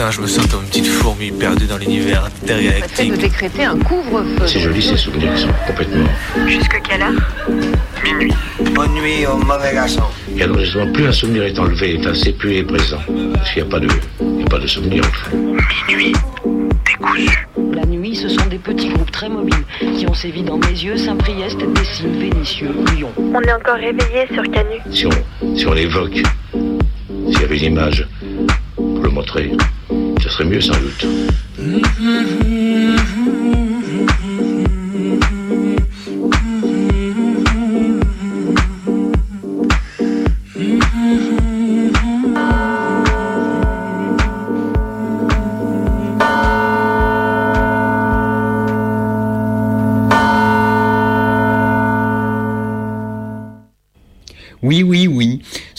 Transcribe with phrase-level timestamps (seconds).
[0.00, 3.12] Putain, je me sens comme une petite fourmi perdue dans l'univers intergalactique.
[3.12, 4.46] de décréter un couvre-feu.
[4.46, 6.06] C'est joli ces souvenirs, ils sont complètement.
[6.46, 7.12] Jusque quelle heure?
[8.02, 8.32] Minuit.
[8.74, 10.04] Bonne nuit au mauvais garçon.
[10.34, 12.96] Et alors justement, plus un souvenir est enlevé, effacé, plus il est présent.
[13.34, 13.88] Parce qu'il n'y a pas de,
[14.20, 15.36] il n'y a pas de souvenir en fait.
[15.86, 16.14] Minuit.
[16.86, 17.46] Décousu.
[17.74, 19.66] La nuit, ce sont des petits groupes très mobiles
[19.98, 23.10] qui ont sévi dans mes yeux, Saint-Priest, Dessines, Vénitieux, Lyon.
[23.18, 24.76] On est encore réveillé sur Canu.
[24.90, 26.22] Si on, si on l'évoque,
[26.54, 28.08] s'il y avait une image
[28.76, 29.52] pour le montrer,
[30.40, 31.06] ce serait mieux sans doute.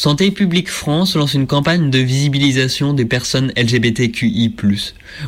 [0.02, 4.52] Santé publique France lance une campagne de visibilisation des personnes LGBTQI+.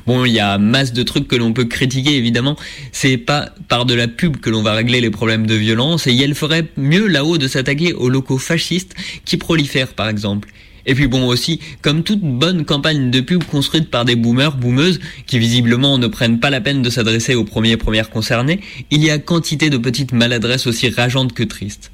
[0.08, 2.56] Bon, il y a masse de trucs que l'on peut critiquer, évidemment.
[2.92, 6.18] C'est pas par de la pub que l'on va régler les problèmes de violence, et
[6.18, 10.50] elle ferait mieux là-haut de s'attaquer aux locaux fascistes qui prolifèrent, par exemple.
[10.88, 15.00] Et puis bon aussi, comme toute bonne campagne de pub construite par des boomers, boomeuses,
[15.28, 18.60] qui visiblement ne prennent pas la peine de s'adresser aux premiers premières concernés,
[18.90, 21.92] il y a quantité de petites maladresses aussi rageantes que tristes.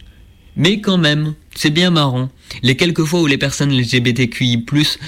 [0.60, 2.28] Mais quand même, c'est bien marrant.
[2.64, 4.66] Les quelques fois où les personnes LGBTQI+,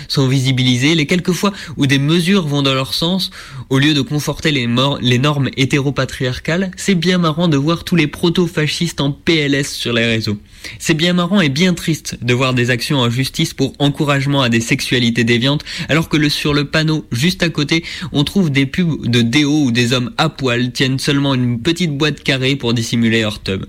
[0.07, 3.31] sont visibilisées, les quelques fois où des mesures vont dans leur sens,
[3.69, 4.65] au lieu de conforter les,
[5.01, 10.05] les normes hétéropatriarcales, c'est bien marrant de voir tous les proto-fascistes en PLS sur les
[10.05, 10.37] réseaux.
[10.79, 14.47] C'est bien marrant et bien triste de voir des actions en justice pour encouragement à
[14.47, 19.05] des sexualités déviantes, alors que sur le panneau juste à côté, on trouve des pubs
[19.05, 23.19] de déo où des hommes à poil tiennent seulement une petite boîte carrée pour dissimuler
[23.19, 23.65] leur tub.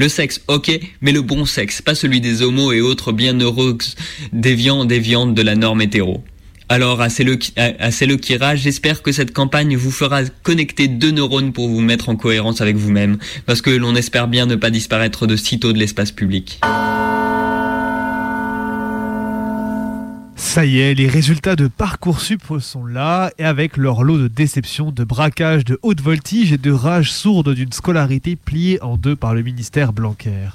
[0.00, 3.76] Le sexe, ok, mais le bon sexe, pas celui des homos et autres bienheureux
[4.32, 6.22] déviants déviantes de la norme hétéro.
[6.68, 11.68] Alors, à le, à le j'espère que cette campagne vous fera connecter deux neurones pour
[11.68, 15.34] vous mettre en cohérence avec vous-même, parce que l'on espère bien ne pas disparaître de
[15.34, 16.60] sitôt de l'espace public.
[20.58, 24.90] Ça y est, les résultats de Parcoursup sont là, et avec leur lot de déceptions,
[24.90, 29.36] de braquages, de haute voltige et de rage sourde d'une scolarité pliée en deux par
[29.36, 30.48] le ministère Blanquer.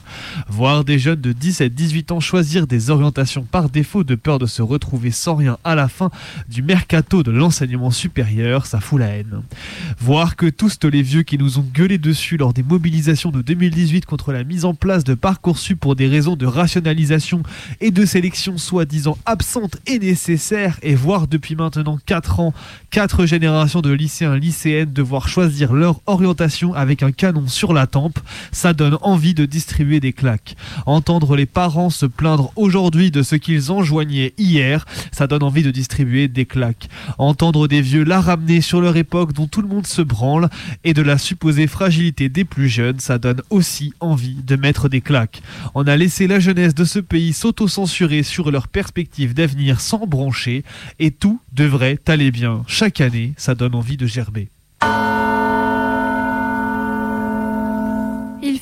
[0.49, 4.61] Voir des jeunes de 17-18 ans choisir des orientations par défaut de peur de se
[4.61, 6.11] retrouver sans rien à la fin
[6.49, 9.41] du mercato de l'enseignement supérieur, ça fout la haine.
[10.01, 14.05] Voir que tous les vieux qui nous ont gueulé dessus lors des mobilisations de 2018
[14.05, 17.41] contre la mise en place de Parcoursup pour des raisons de rationalisation
[17.79, 22.53] et de sélection soi-disant absentes nécessaire et voir depuis maintenant 4 ans,
[22.91, 28.19] 4 générations de lycéens lycéennes devoir choisir leur orientation avec un canon sur la tempe,
[28.51, 30.55] ça donne envie de distribuer des claques.
[30.85, 35.71] Entendre les parents se plaindre aujourd'hui de ce qu'ils enjoignaient hier, ça donne envie de
[35.71, 36.89] distribuer des claques.
[37.17, 40.49] Entendre des vieux la ramener sur leur époque dont tout le monde se branle
[40.83, 45.01] et de la supposée fragilité des plus jeunes, ça donne aussi envie de mettre des
[45.01, 45.41] claques.
[45.75, 50.63] On a laissé la jeunesse de ce pays s'auto-censurer sur leurs perspectives d'avenir sans broncher
[50.99, 52.63] et tout devrait aller bien.
[52.67, 54.49] Chaque année, ça donne envie de gerber.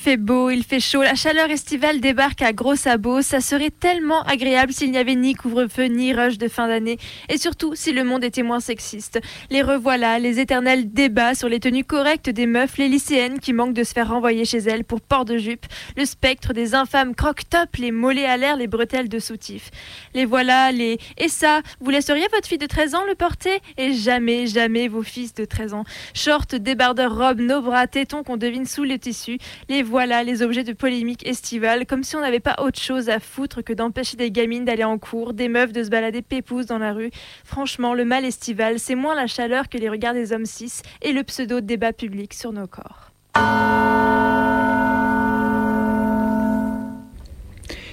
[0.02, 3.22] Fait beau, il fait chaud, la chaleur estivale débarque à gros sabots.
[3.22, 6.98] Ça serait tellement agréable s'il n'y avait ni couvre-feu ni rush de fin d'année.
[7.30, 9.20] Et surtout si le monde était moins sexiste.
[9.52, 13.76] Les revoilà, les éternels débats sur les tenues correctes des meufs, les lycéennes qui manquent
[13.76, 17.76] de se faire renvoyer chez elles pour port de jupe, le spectre des infâmes croque-top,
[17.78, 19.70] les mollets à l'air, les bretelles de soutif.
[20.16, 23.62] Les voilà, les et ça, vous laisseriez votre fille de 13 ans le porter?
[23.78, 25.84] Et jamais, jamais vos fils de 13 ans.
[26.16, 29.38] Short, débardeur, robe, nos bras, tétons qu'on devine sous le tissu.
[29.92, 33.62] Voilà les objets de polémique estivale, comme si on n'avait pas autre chose à foutre
[33.62, 36.94] que d'empêcher des gamines d'aller en cours, des meufs de se balader pépouze dans la
[36.94, 37.12] rue.
[37.44, 41.12] Franchement, le mal estival, c'est moins la chaleur que les regards des hommes cis et
[41.12, 43.12] le pseudo débat public sur nos corps.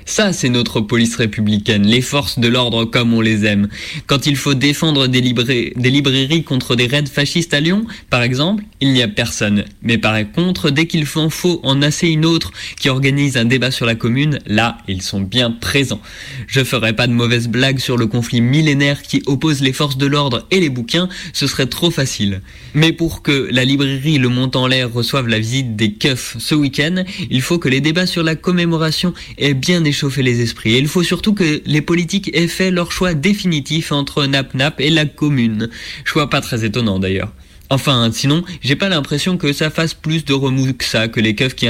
[0.08, 3.68] Ça, c'est notre police républicaine, les forces de l'ordre comme on les aime.
[4.06, 8.94] Quand il faut défendre des, librairies contre des raids fascistes à Lyon, par exemple, il
[8.94, 9.66] n'y a personne.
[9.82, 11.28] Mais par contre, dès qu'il faut
[11.62, 15.50] en assez une autre qui organise un débat sur la commune, là, ils sont bien
[15.50, 16.00] présents.
[16.46, 20.06] Je ferai pas de mauvaises blagues sur le conflit millénaire qui oppose les forces de
[20.06, 22.40] l'ordre et les bouquins, ce serait trop facile.
[22.72, 26.54] Mais pour que la librairie Le Mont en l'air reçoive la visite des keufs ce
[26.54, 30.74] week-end, il faut que les débats sur la commémoration aient bien échoué chauffer les esprits.
[30.74, 34.80] Et il faut surtout que les politiques aient fait leur choix définitif entre Nap Nap
[34.80, 35.68] et la commune.
[36.04, 37.32] Choix pas très étonnant d'ailleurs.
[37.70, 41.34] Enfin, sinon, j'ai pas l'impression que ça fasse plus de remous que ça, que les
[41.34, 41.68] keufs qui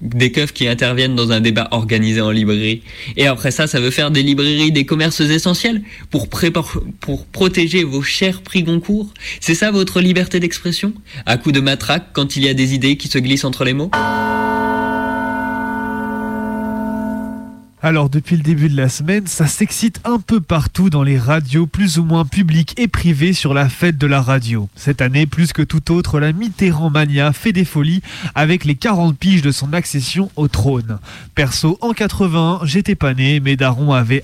[0.00, 2.82] des keufs qui interviennent dans un débat organisé en librairie.
[3.16, 6.28] Et après ça, ça veut faire des librairies des commerces essentiels pour,
[7.00, 9.12] pour protéger vos chers prix Goncourt.
[9.40, 10.92] C'est ça votre liberté d'expression?
[11.26, 13.72] À coup de matraque quand il y a des idées qui se glissent entre les
[13.72, 13.90] mots?
[17.84, 21.66] Alors depuis le début de la semaine, ça s'excite un peu partout dans les radios
[21.66, 24.68] plus ou moins publiques et privées sur la fête de la radio.
[24.76, 28.00] Cette année, plus que tout autre, la Mitterrand Mania fait des folies
[28.36, 31.00] avec les 40 piges de son accession au trône.
[31.34, 34.22] Perso, en 81, j'étais pas né, mes darons avaient,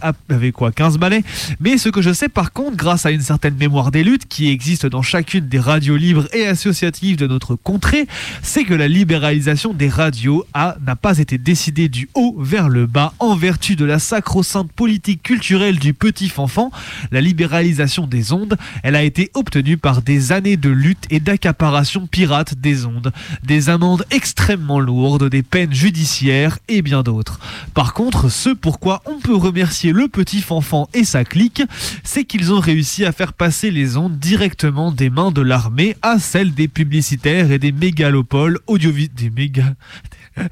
[0.54, 1.24] quoi, 15 balais
[1.58, 4.50] Mais ce que je sais par contre, grâce à une certaine mémoire des luttes qui
[4.50, 8.06] existe dans chacune des radios libres et associatives de notre contrée,
[8.40, 13.14] c'est que la libéralisation des radios n'a pas été décidée du haut vers le bas
[13.18, 16.70] envers de la sacro-sainte politique culturelle du petit fanfan,
[17.10, 22.06] la libéralisation des ondes, elle a été obtenue par des années de lutte et d'accaparation
[22.06, 23.10] pirate des ondes,
[23.42, 27.40] des amendes extrêmement lourdes, des peines judiciaires et bien d'autres.
[27.72, 31.62] Par contre, ce pourquoi on peut remercier le petit fanfan et sa clique,
[32.04, 36.18] c'est qu'ils ont réussi à faire passer les ondes directement des mains de l'armée à
[36.18, 39.14] celles des publicitaires et des mégalopoles audiovisuels.
[39.14, 39.74] Des méga...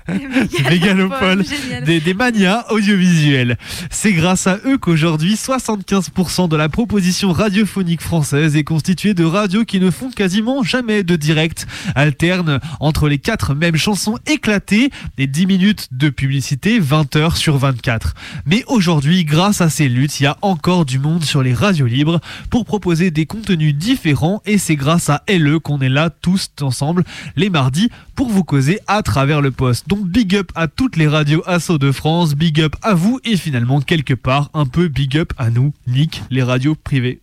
[0.09, 1.45] des mégalopoles,
[1.85, 3.57] des, des manias audiovisuels.
[3.91, 9.65] C'est grâce à eux qu'aujourd'hui 75% de la proposition radiophonique française est constituée de radios
[9.65, 15.27] qui ne font quasiment jamais de direct, alternent entre les quatre mêmes chansons éclatées et
[15.27, 18.15] 10 minutes de publicité 20 heures sur 24.
[18.47, 21.87] Mais aujourd'hui, grâce à ces luttes, il y a encore du monde sur les radios
[21.87, 26.51] libres pour proposer des contenus différents et c'est grâce à LE qu'on est là tous
[26.61, 27.05] ensemble
[27.37, 29.76] les mardis pour vous causer à travers le poste.
[29.87, 33.21] Donc big up à toutes les radios Asso de France, big up à vous.
[33.25, 37.21] Et finalement quelque part un peu big up à nous, Nick, les radios privées.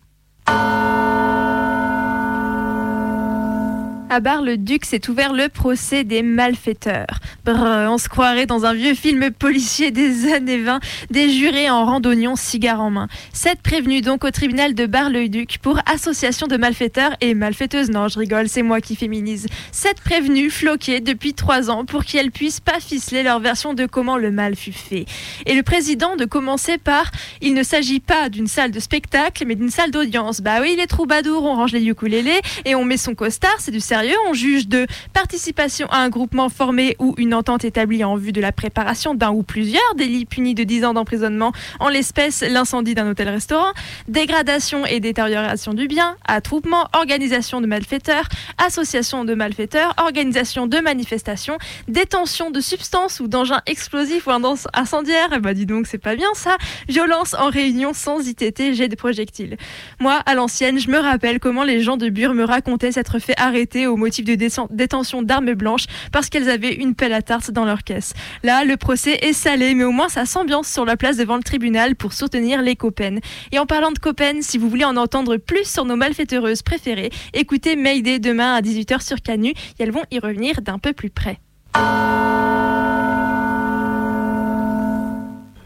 [4.10, 7.20] À Bar-le-Duc s'est ouvert le procès des malfaiteurs.
[7.44, 10.78] Brr, on se croirait dans un vieux film policier des années 20,
[11.10, 13.08] des jurés en randonnion, cigare en main.
[13.32, 17.90] Sept prévenus donc au tribunal de Bar-le-Duc pour association de malfaiteurs et malfaiteuses.
[17.90, 19.46] Non, je rigole, c'est moi qui féminise.
[19.72, 24.18] Sept prévenus floqués depuis trois ans pour qu'elles puissent pas ficeler leur version de comment
[24.18, 25.06] le mal fut fait.
[25.46, 27.10] Et le président de commencer par
[27.40, 30.42] il ne s'agit pas d'une salle de spectacle, mais d'une salle d'audience.
[30.42, 33.80] Bah oui, les troubadours, on range les ukulélés et on met son costard, c'est du
[34.28, 38.40] On juge de participation à un groupement formé ou une entente établie en vue de
[38.40, 43.08] la préparation d'un ou plusieurs délits punis de 10 ans d'emprisonnement, en l'espèce l'incendie d'un
[43.08, 43.72] hôtel-restaurant,
[44.08, 51.58] dégradation et détérioration du bien, attroupement, organisation de malfaiteurs, association de malfaiteurs, organisation de manifestations,
[51.86, 54.32] détention de substances ou d'engins explosifs ou
[54.72, 56.56] incendiaires, eh dis donc c'est pas bien ça,
[56.88, 59.56] violence en réunion sans ITT, jet de projectiles.
[60.00, 63.38] Moi, à l'ancienne, je me rappelle comment les gens de Bure me racontaient s'être fait
[63.38, 64.34] arrêter au motif de
[64.70, 68.14] détention d'armes blanches parce qu'elles avaient une pelle à tarte dans leur caisse.
[68.42, 71.42] Là, le procès est salé, mais au moins ça s'ambiance sur la place devant le
[71.42, 73.16] tribunal pour soutenir les copains.
[73.52, 77.10] Et en parlant de copains, si vous voulez en entendre plus sur nos malfaiteuses préférées,
[77.32, 81.10] écoutez Mayday demain à 18h sur Canu et elles vont y revenir d'un peu plus
[81.10, 81.38] près.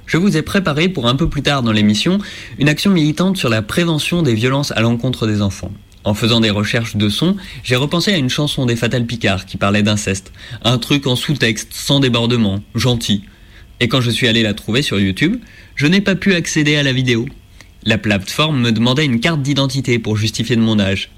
[0.08, 2.18] Je vous ai préparé pour un peu plus tard dans l'émission
[2.58, 5.70] une action militante sur la prévention des violences à l'encontre des enfants.
[6.08, 9.58] En faisant des recherches de son, j'ai repensé à une chanson des Fatal Picard qui
[9.58, 10.32] parlait d'inceste.
[10.62, 13.24] Un truc en sous-texte, sans débordement, gentil.
[13.80, 15.36] Et quand je suis allé la trouver sur YouTube,
[15.76, 17.26] je n'ai pas pu accéder à la vidéo.
[17.84, 21.10] La plateforme me demandait une carte d'identité pour justifier de mon âge.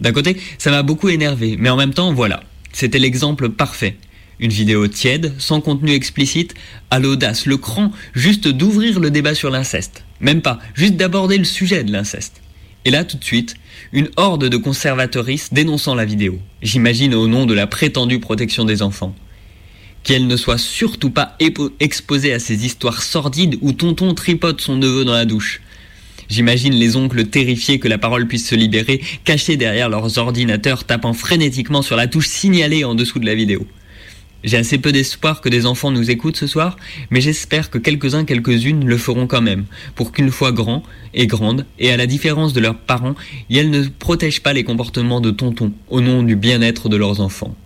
[0.00, 2.44] D'un côté, ça m'a beaucoup énervé, mais en même temps, voilà.
[2.72, 3.96] C'était l'exemple parfait.
[4.38, 6.54] Une vidéo tiède, sans contenu explicite,
[6.92, 10.04] à l'audace, le cran, juste d'ouvrir le débat sur l'inceste.
[10.20, 12.40] Même pas, juste d'aborder le sujet de l'inceste.
[12.84, 13.56] Et là, tout de suite,
[13.92, 16.38] une horde de conservatrices dénonçant la vidéo.
[16.62, 19.14] J'imagine au nom de la prétendue protection des enfants.
[20.02, 21.36] Qu'elle ne soit surtout pas
[21.80, 25.60] exposée à ces histoires sordides où tonton tripote son neveu dans la douche.
[26.28, 31.14] J'imagine les oncles terrifiés que la parole puisse se libérer, cachés derrière leurs ordinateurs, tapant
[31.14, 33.66] frénétiquement sur la touche signalée en dessous de la vidéo.
[34.44, 36.76] J'ai assez peu d'espoir que des enfants nous écoutent ce soir,
[37.10, 39.64] mais j'espère que quelques-uns, quelques-unes le feront quand même,
[39.96, 43.16] pour qu'une fois grands et grandes, et à la différence de leurs parents,
[43.50, 47.56] elles ne protègent pas les comportements de tonton au nom du bien-être de leurs enfants.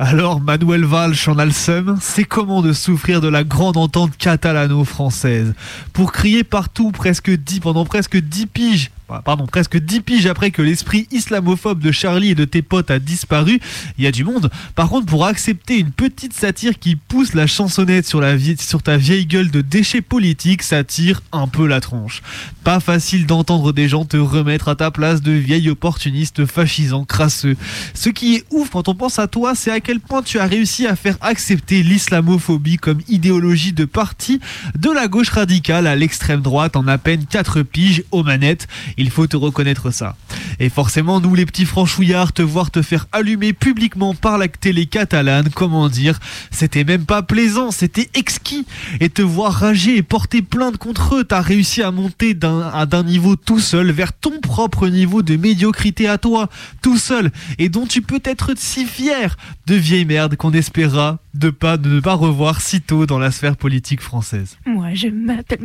[0.00, 4.16] Alors, Manuel Valls en a le seum, c'est comment de souffrir de la grande entente
[4.16, 5.54] catalano-française.
[5.92, 8.92] Pour crier partout presque dix, pendant presque dix piges,
[9.24, 12.98] pardon, presque 10 piges après que l'esprit islamophobe de Charlie et de tes potes a
[12.98, 13.60] disparu,
[13.96, 14.50] il y a du monde.
[14.74, 19.50] Par contre, pour accepter une petite satire qui pousse la chansonnette sur ta vieille gueule
[19.50, 22.22] de déchets politiques, ça tire un peu la tronche.
[22.64, 27.56] Pas facile d'entendre des gens te remettre à ta place de vieil opportuniste fascisant crasseux.
[27.94, 30.44] Ce qui est ouf quand on pense à toi, c'est à quel point tu as
[30.44, 34.38] réussi à faire accepter l'islamophobie comme idéologie de parti
[34.78, 38.68] de la gauche radicale à l'extrême droite en à peine 4 piges aux manettes?
[38.98, 40.14] Il faut te reconnaître ça.
[40.60, 44.84] Et forcément, nous les petits franchouillards, te voir te faire allumer publiquement par la télé
[44.84, 46.18] catalane, comment dire,
[46.50, 48.66] c'était même pas plaisant, c'était exquis.
[49.00, 53.36] Et te voir rager et porter plainte contre eux, t'as réussi à monter d'un niveau
[53.36, 56.50] tout seul vers ton propre niveau de médiocrité à toi,
[56.82, 61.50] tout seul, et dont tu peux être si fier de vieille merde qu'on espérera de,
[61.50, 64.58] pas, de ne pas revoir si tôt dans la sphère politique française.
[64.66, 65.60] Moi, je m'appelle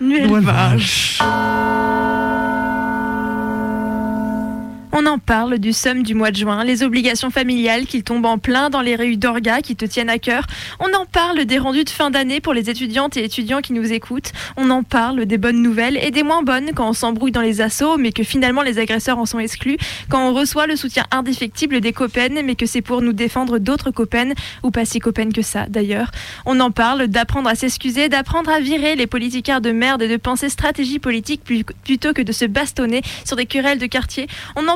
[0.00, 0.80] Manuel Valls.
[4.94, 8.36] On en parle du somme du mois de juin, les obligations familiales qui tombent en
[8.36, 10.46] plein dans les rues d'Orga qui te tiennent à cœur.
[10.80, 13.90] On en parle des rendus de fin d'année pour les étudiantes et étudiants qui nous
[13.90, 14.32] écoutent.
[14.58, 17.62] On en parle des bonnes nouvelles et des moins bonnes quand on s'embrouille dans les
[17.62, 19.78] assauts mais que finalement les agresseurs en sont exclus.
[20.10, 23.92] Quand on reçoit le soutien indéfectible des copaines mais que c'est pour nous défendre d'autres
[23.92, 26.10] copaines ou pas si copaines que ça d'ailleurs.
[26.44, 30.18] On en parle d'apprendre à s'excuser, d'apprendre à virer les politicards de merde et de
[30.18, 34.26] penser stratégie politique plutôt que de se bastonner sur des querelles de quartier.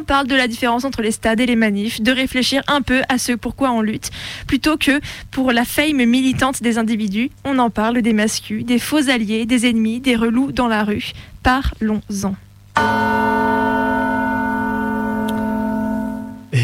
[0.06, 3.18] Parle de la différence entre les stades et les manifs, de réfléchir un peu à
[3.18, 4.10] ce pourquoi on lutte,
[4.46, 7.30] plutôt que pour la fame militante des individus.
[7.44, 11.12] On en parle des mascus, des faux alliés, des ennemis, des relous dans la rue.
[11.42, 12.34] Parlons-en.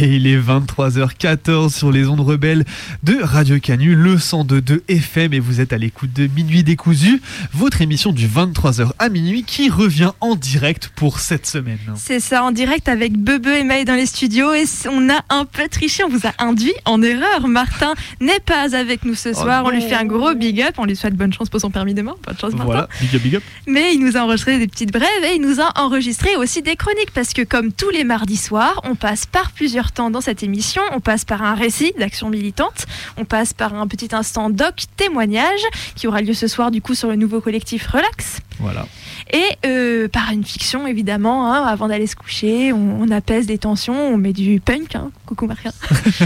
[0.03, 2.65] Et il est 23h14 sur les ondes rebelles
[3.05, 7.83] de Radio Canu, le 102.2 FM, et vous êtes à l'écoute de Minuit décousu, votre
[7.83, 11.79] émission du 23h à minuit qui revient en direct pour cette semaine.
[11.95, 15.45] C'est ça, en direct avec Bebe et Maï dans les studios et on a un
[15.45, 17.47] peu triché, on vous a induit en erreur.
[17.47, 20.85] Martin n'est pas avec nous ce soir, on lui fait un gros big up, on
[20.85, 22.65] lui souhaite bonne chance pour son permis demain, bonne chance Martin.
[22.65, 23.43] Voilà, big up, big up.
[23.69, 26.75] Mais il nous a enregistré des petites brèves et il nous a enregistré aussi des
[26.75, 30.83] chroniques parce que comme tous les mardis soirs, on passe par plusieurs dans cette émission.
[30.93, 35.61] On passe par un récit d'action militante, on passe par un petit instant doc témoignage
[35.95, 38.41] qui aura lieu ce soir du coup sur le nouveau collectif Relax.
[38.63, 38.87] Voilà.
[39.33, 43.59] Et euh, par une fiction évidemment, hein, avant d'aller se coucher, on, on apaise les
[43.59, 44.95] tensions, on met du punk.
[44.97, 45.11] hein.
[45.27, 45.71] Coucou Maria.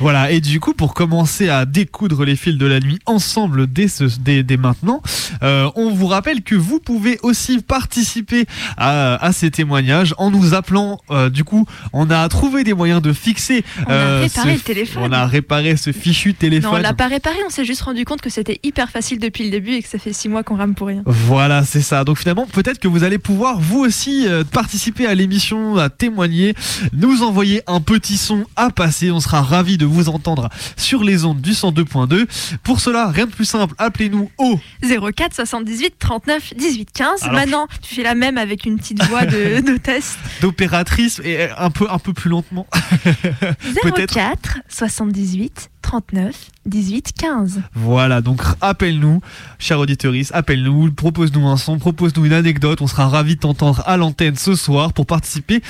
[0.00, 3.88] Voilà, et du coup, pour commencer à découdre les fils de la nuit ensemble dès,
[3.88, 5.00] ce, dès, dès maintenant,
[5.42, 10.54] euh, on vous rappelle que vous pouvez aussi participer à, à ces témoignages en nous
[10.54, 11.00] appelant.
[11.10, 13.64] euh, du coup, on a trouvé des moyens de fixer.
[13.86, 15.02] On a réparé ce- le téléphone.
[15.06, 16.70] On a réparé ce fichu Non, téléphone.
[16.74, 19.50] on l'a pas réparé, on s'est juste rendu compte que c'était hyper facile depuis le
[19.50, 21.02] début et que ça fait six mois qu'on rame pour rien.
[21.06, 22.04] Voilà, c'est ça.
[22.04, 26.54] Donc finalement, peut-être que vous allez pouvoir vous aussi euh, participer à l'émission, à témoigner,
[26.92, 29.10] nous envoyer un petit son à passer.
[29.10, 32.26] On sera ravis de vous entendre sur les ondes du 102.2.
[32.62, 37.22] Pour cela, rien de plus simple, appelez-nous au 04 78 39 18 15.
[37.22, 40.18] Alors, Maintenant, tu fais la même avec une petite voix de, test.
[40.40, 42.66] d'opératrice et un peu un peu plus lentement.
[43.82, 44.14] Peut-être.
[44.14, 47.60] 04 78 39 18 15.
[47.74, 49.20] Voilà, donc appelle-nous,
[49.60, 52.80] cher auditeuriste, appelle-nous, propose-nous un son, propose-nous une anecdote.
[52.82, 55.62] On sera ravis de t'entendre à l'antenne ce soir pour participer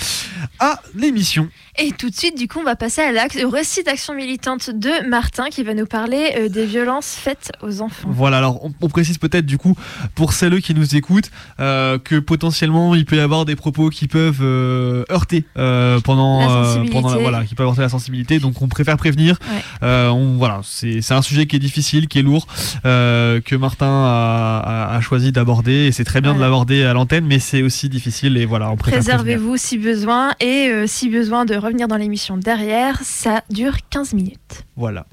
[0.58, 1.50] à l'émission.
[1.78, 5.06] Et tout de suite, du coup, on va passer à au récit d'action militante de
[5.10, 8.08] Martin qui va nous parler euh, des violences faites aux enfants.
[8.10, 9.76] Voilà, alors on, on précise peut-être du coup
[10.14, 11.30] pour celles qui nous écoutent
[11.60, 16.64] euh, que potentiellement il peut y avoir des propos qui peuvent euh, heurter pendant, La
[16.64, 16.92] sensibilité.
[16.94, 18.38] pendant la- voilà, qui peuvent heurter la sensibilité.
[18.38, 19.38] Donc on préfère prévenir.
[19.52, 20.05] Ouais.
[20.06, 22.46] Euh, on, voilà, c'est un sujet qui est difficile, qui est lourd,
[22.84, 24.58] euh, que Martin a,
[24.92, 27.88] a- a choisi d'aborder et c'est très bien de l'aborder à l'antenne, mais c'est aussi
[27.88, 28.76] difficile et voilà, on.
[28.76, 34.12] Préservez-vous si besoin et euh, si besoin de revenir dans l'émission derrière, ça dure 15
[34.14, 34.64] minutes.
[34.76, 35.06] Voilà.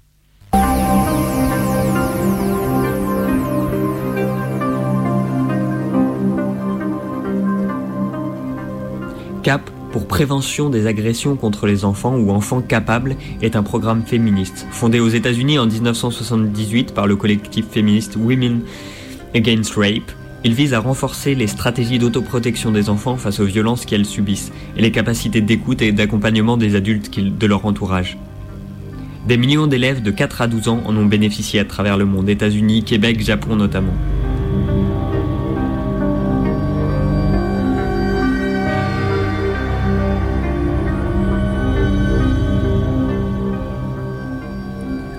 [9.43, 14.65] CAP, pour prévention des agressions contre les enfants ou enfants capables, est un programme féministe.
[14.71, 18.61] Fondé aux États-Unis en 1978 par le collectif féministe Women
[19.35, 20.11] Against Rape,
[20.43, 24.81] il vise à renforcer les stratégies d'autoprotection des enfants face aux violences qu'elles subissent et
[24.81, 28.17] les capacités d'écoute et d'accompagnement des adultes de leur entourage.
[29.27, 32.27] Des millions d'élèves de 4 à 12 ans en ont bénéficié à travers le monde,
[32.27, 33.93] États-Unis, Québec, Japon notamment.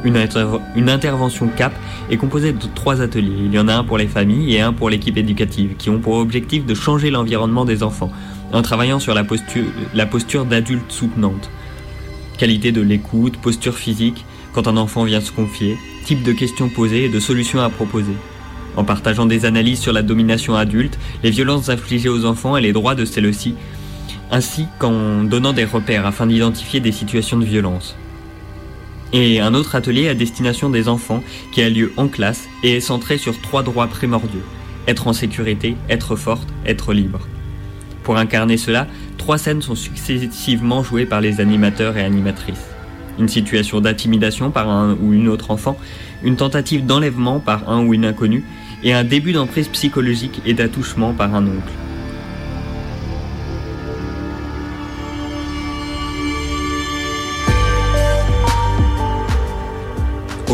[0.05, 1.73] Une, intervention CAP
[2.11, 3.45] est composée de trois ateliers.
[3.47, 5.99] Il y en a un pour les familles et un pour l'équipe éducative, qui ont
[5.99, 8.13] pour objectif de changer l'environnement des enfants,
[8.53, 11.49] en travaillant sur la posture d'adulte soutenante.
[12.37, 17.07] Qualité de l'écoute, posture physique, quand un enfant vient se confier, type de questions posées
[17.07, 18.15] et de solutions à proposer.
[18.77, 22.75] En partageant des analyses sur la domination adulte, les violences infligées aux enfants et les
[22.75, 23.55] droits de celles-ci,
[24.31, 27.97] ainsi qu'en donnant des repères afin d'identifier des situations de violence
[29.15, 32.81] et un autre atelier à destination des enfants qui a lieu en classe et est
[32.81, 34.43] centré sur trois droits primordiaux.
[34.89, 37.21] Être en sécurité, être forte, être libre.
[38.03, 42.67] Pour incarner cela, trois scènes sont successivement jouées par les animateurs et animatrices.
[43.19, 45.79] Une situation d'intimidation par un ou une autre enfant,
[46.25, 48.45] une tentative d'enlèvement par un ou une inconnue,
[48.83, 51.73] et un début d'emprise psychologique et d'attouchement par un oncle.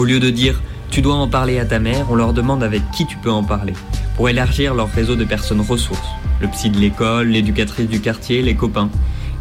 [0.00, 2.80] Au lieu de dire tu dois en parler à ta mère, on leur demande avec
[2.90, 3.74] qui tu peux en parler,
[4.16, 6.08] pour élargir leur réseau de personnes ressources.
[6.40, 8.88] Le psy de l'école, l'éducatrice du quartier, les copains.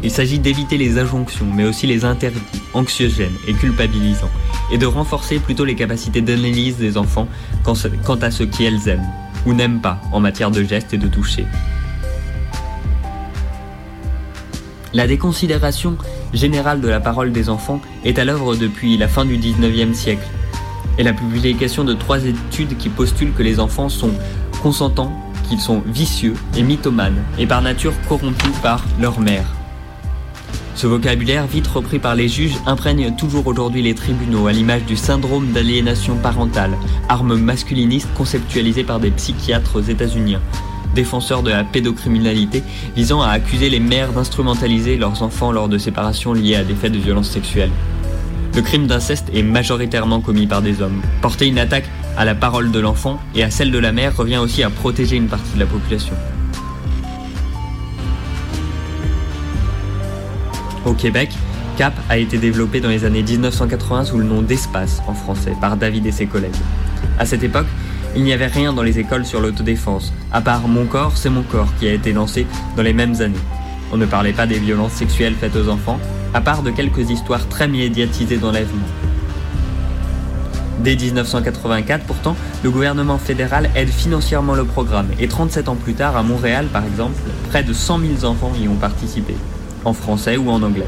[0.02, 2.42] Il s'agit d'éviter les injonctions, mais aussi les interdits,
[2.74, 4.28] anxiogènes et culpabilisants,
[4.70, 7.26] et de renforcer plutôt les capacités d'analyse des enfants
[7.64, 9.08] quant à ce qu'elles aiment,
[9.46, 11.46] ou n'aiment pas, en matière de gestes et de toucher.
[14.92, 15.96] La déconsidération
[16.34, 20.28] générale de la parole des enfants est à l'œuvre depuis la fin du 19e siècle,
[21.00, 24.10] et la publication de trois études qui postulent que les enfants sont
[24.62, 25.10] consentants,
[25.48, 29.46] qu'ils sont vicieux et mythomanes, et par nature corrompus par leur mère.
[30.74, 34.94] Ce vocabulaire, vite repris par les juges, imprègne toujours aujourd'hui les tribunaux à l'image du
[34.94, 36.76] syndrome d'aliénation parentale,
[37.08, 40.42] arme masculiniste conceptualisée par des psychiatres états-uniens,
[40.94, 42.62] défenseurs de la pédocriminalité,
[42.94, 46.92] visant à accuser les mères d'instrumentaliser leurs enfants lors de séparations liées à des faits
[46.92, 47.70] de violence sexuelle.
[48.54, 51.00] Le crime d'inceste est majoritairement commis par des hommes.
[51.22, 54.38] Porter une attaque à la parole de l'enfant et à celle de la mère revient
[54.38, 56.14] aussi à protéger une partie de la population.
[60.84, 61.30] Au Québec,
[61.76, 65.76] CAP a été développé dans les années 1980 sous le nom d'Espace en français par
[65.76, 66.50] David et ses collègues.
[67.18, 67.68] À cette époque,
[68.16, 71.42] il n'y avait rien dans les écoles sur l'autodéfense, à part Mon corps, c'est mon
[71.42, 73.38] corps qui a été lancé dans les mêmes années.
[73.92, 75.98] On ne parlait pas des violences sexuelles faites aux enfants,
[76.32, 78.86] à part de quelques histoires très médiatisées d'enlèvement.
[80.78, 86.16] Dès 1984, pourtant, le gouvernement fédéral aide financièrement le programme et 37 ans plus tard,
[86.16, 89.34] à Montréal par exemple, près de 100 000 enfants y ont participé,
[89.84, 90.86] en français ou en anglais.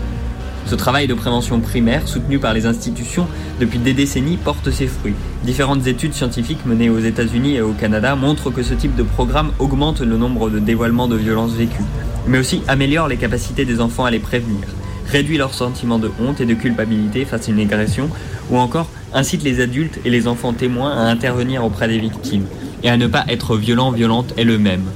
[0.64, 3.26] Ce travail de prévention primaire, soutenu par les institutions
[3.60, 5.14] depuis des décennies, porte ses fruits.
[5.42, 9.50] Différentes études scientifiques menées aux États-Unis et au Canada montrent que ce type de programme
[9.58, 11.82] augmente le nombre de dévoilements de violences vécues,
[12.26, 14.66] mais aussi améliore les capacités des enfants à les prévenir
[15.12, 18.08] réduit leur sentiment de honte et de culpabilité face à une agression,
[18.50, 22.46] ou encore incite les adultes et les enfants témoins à intervenir auprès des victimes
[22.82, 24.87] et à ne pas être violents, violentes elles-mêmes.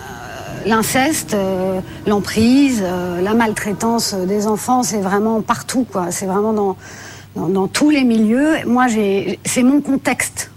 [0.00, 0.04] Euh,
[0.64, 5.86] l'inceste, euh, l'emprise, euh, la maltraitance des enfants, c'est vraiment partout.
[6.10, 6.76] C'est vraiment dans,
[7.34, 8.64] dans, tous les milieux.
[8.64, 8.86] Moi,
[9.44, 10.52] c'est mon contexte.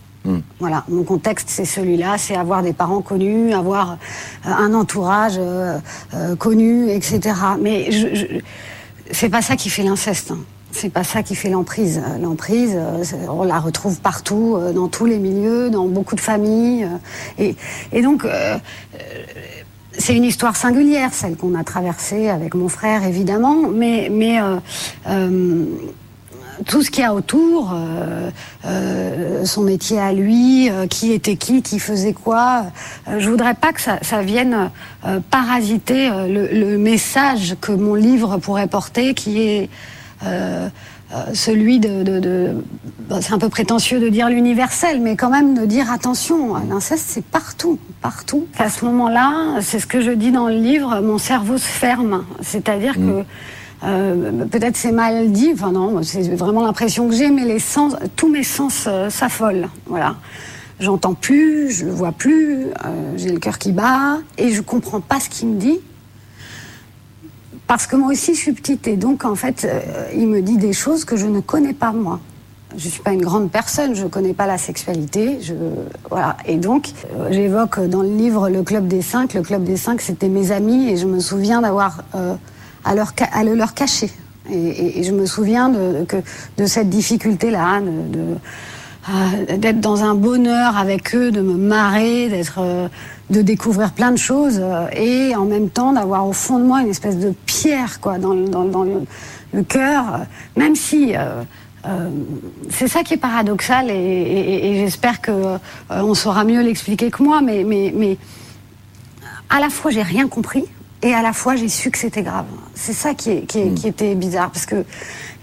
[0.60, 3.98] Voilà, mon contexte c'est celui-là, c'est avoir des parents connus, avoir
[4.46, 5.80] euh, un entourage euh,
[6.14, 7.36] euh, connu, etc.
[7.60, 8.26] Mais je, je
[9.12, 10.32] c'est pas ça qui fait l'inceste.
[10.32, 10.40] Hein.
[10.72, 12.02] C'est pas ça qui fait l'emprise.
[12.22, 12.78] L'emprise,
[13.28, 16.88] on la retrouve partout, dans tous les milieux, dans beaucoup de familles.
[17.38, 17.58] Et,
[17.92, 18.26] et donc,
[19.98, 23.68] c'est une histoire singulière, celle qu'on a traversée avec mon frère, évidemment.
[23.68, 24.40] Mais, mais
[26.66, 28.30] tout ce qu'il y a autour, euh,
[28.66, 32.66] euh, son métier à lui, euh, qui était qui, qui faisait quoi.
[33.18, 34.70] je voudrais pas que ça, ça vienne
[35.30, 39.70] parasiter le, le, message que mon livre pourrait porter, qui est
[41.34, 42.56] celui de, de, de
[43.20, 47.26] c'est un peu prétentieux de dire l'universel, mais quand même de dire attention, l'inceste c'est
[47.26, 48.46] partout, partout.
[48.58, 52.24] À ce moment-là, c'est ce que je dis dans le livre, mon cerveau se ferme,
[52.42, 53.06] c'est-à-dire mm.
[53.06, 53.26] que
[53.84, 57.96] euh, peut-être c'est mal dit, enfin non, c'est vraiment l'impression que j'ai, mais les sens,
[58.16, 59.70] tous mes sens euh, s'affolent.
[59.88, 60.16] Voilà.
[60.80, 65.02] J'entends plus, je le vois plus, euh, j'ai le cœur qui bat, et je comprends
[65.02, 65.80] pas ce qu'il me dit.
[67.68, 69.68] Parce que moi aussi je suis petite, et donc en fait,
[70.14, 72.20] il me dit des choses que je ne connais pas moi.
[72.76, 75.54] Je suis pas une grande personne, je connais pas la sexualité, je
[76.10, 76.38] voilà.
[76.46, 76.90] Et donc
[77.30, 79.34] j'évoque dans le livre le club des cinq.
[79.34, 82.04] Le club des cinq, c'était mes amis, et je me souviens d'avoir
[82.84, 84.10] à, leur, à le leur cacher.
[84.50, 86.18] Et, et, je me souviens de, que,
[86.58, 88.36] de cette difficulté-là, de,
[89.10, 92.88] euh, d'être dans un bonheur avec eux, de me marrer, d'être, euh,
[93.30, 96.82] de découvrir plein de choses, euh, et en même temps d'avoir au fond de moi
[96.82, 99.02] une espèce de pierre, quoi, dans, dans, dans le,
[99.54, 100.26] le cœur,
[100.58, 101.16] même si.
[101.16, 101.44] euh,
[101.88, 102.10] euh,
[102.70, 105.58] c'est ça qui est paradoxal et, et- et j'espère que euh,
[105.90, 108.18] on saura mieux l'expliquer que moi, mais, mais, mais
[109.50, 110.66] à la fois j'ai rien compris
[111.04, 112.46] et à la fois j'ai su que c'était grave.
[112.76, 114.84] C'est ça qui, est- qui, est- qui était bizarre parce que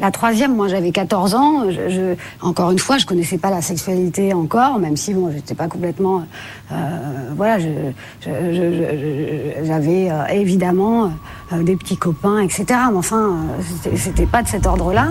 [0.01, 2.15] la troisième, moi j'avais 14 ans, je, je-
[2.47, 6.23] encore une fois je connaissais pas la sexualité encore, même si bon j'étais pas complètement,
[6.73, 6.75] euh,
[7.37, 7.67] voilà, je-
[8.21, 11.13] je- je- je- je- j'avais euh, évidemment
[11.53, 12.65] euh, des petits copains, etc.
[12.91, 15.09] Mais enfin euh, c'était- pas de cet ordre-là.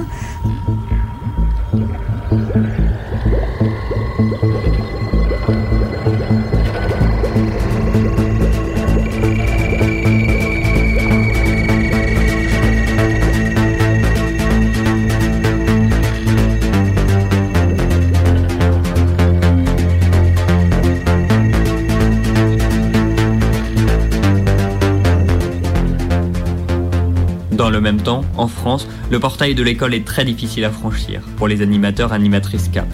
[27.78, 31.48] Le même temps, en France, le portail de l'école est très difficile à franchir pour
[31.48, 32.88] les animateurs animatrices CAP,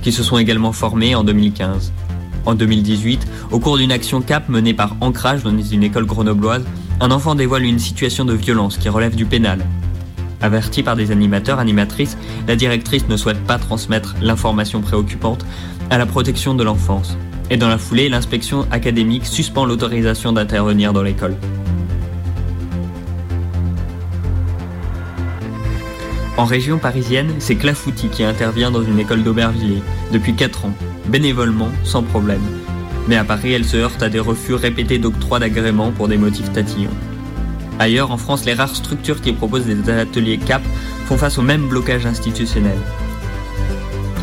[0.00, 1.92] qui se sont également formés en 2015.
[2.46, 6.64] En 2018, au cours d'une action CAP menée par Ancrage dans une école grenobloise,
[7.00, 9.58] un enfant dévoile une situation de violence qui relève du pénal.
[10.40, 15.44] Avertie par des animateurs, animatrices, la directrice ne souhaite pas transmettre l'information préoccupante
[15.90, 17.18] à la protection de l'enfance.
[17.50, 21.34] Et dans la foulée, l'inspection académique suspend l'autorisation d'intervenir dans l'école.
[26.38, 30.72] En région parisienne, c'est Clafouti qui intervient dans une école d'Aubervilliers depuis 4 ans,
[31.08, 32.40] bénévolement, sans problème.
[33.08, 36.52] Mais à Paris, elle se heurte à des refus répétés d'octroi d'agrément pour des motifs
[36.52, 36.94] tatillons.
[37.80, 40.62] Ailleurs, en France, les rares structures qui proposent des ateliers CAP
[41.06, 42.78] font face au même blocage institutionnel.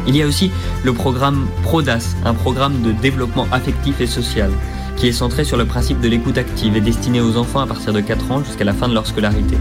[0.08, 0.52] Il y a aussi
[0.86, 4.52] le programme PRODAS, un programme de développement affectif et social,
[4.96, 7.92] qui est centré sur le principe de l'écoute active et destiné aux enfants à partir
[7.92, 9.58] de 4 ans jusqu'à la fin de leur scolarité.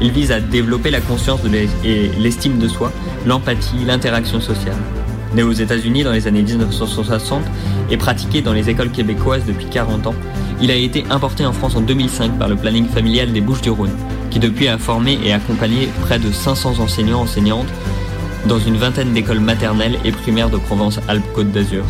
[0.00, 1.40] Il vise à développer la conscience
[1.84, 2.92] et l'estime de soi,
[3.26, 4.76] l'empathie, l'interaction sociale.
[5.34, 7.42] Né aux États-Unis dans les années 1960
[7.90, 10.14] et pratiqué dans les écoles québécoises depuis 40 ans,
[10.60, 13.96] il a été importé en France en 2005 par le planning familial des Bouches-du-Rhône,
[14.30, 17.68] qui depuis a formé et accompagné près de 500 enseignants-enseignantes
[18.46, 21.84] dans une vingtaine d'écoles maternelles et primaires de Provence-Alpes-Côte d'Azur.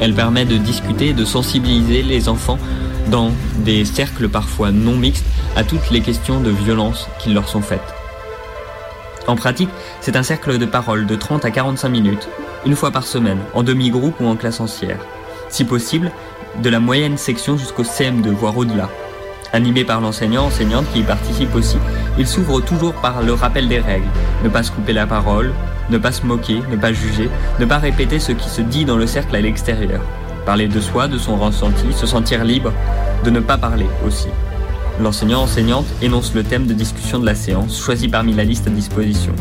[0.00, 2.58] Elle permet de discuter et de sensibiliser les enfants
[3.08, 7.62] dans des cercles parfois non mixtes à toutes les questions de violence qui leur sont
[7.62, 7.94] faites.
[9.26, 12.28] En pratique, c'est un cercle de parole de 30 à 45 minutes,
[12.64, 15.00] une fois par semaine, en demi-groupe ou en classe entière.
[15.48, 16.12] Si possible,
[16.62, 18.88] de la moyenne section jusqu'au CM2, voire au-delà.
[19.52, 21.78] Animé par l'enseignant, enseignante qui y participe aussi,
[22.18, 24.08] il s'ouvre toujours par le rappel des règles.
[24.44, 25.52] Ne pas se couper la parole,
[25.90, 28.96] ne pas se moquer, ne pas juger, ne pas répéter ce qui se dit dans
[28.96, 30.02] le cercle à l'extérieur.
[30.46, 32.72] Parler de soi, de son ressenti, se sentir libre,
[33.24, 34.28] de ne pas parler aussi.
[35.00, 38.70] L'enseignant enseignante énonce le thème de discussion de la séance, choisi parmi la liste à
[38.70, 39.32] disposition.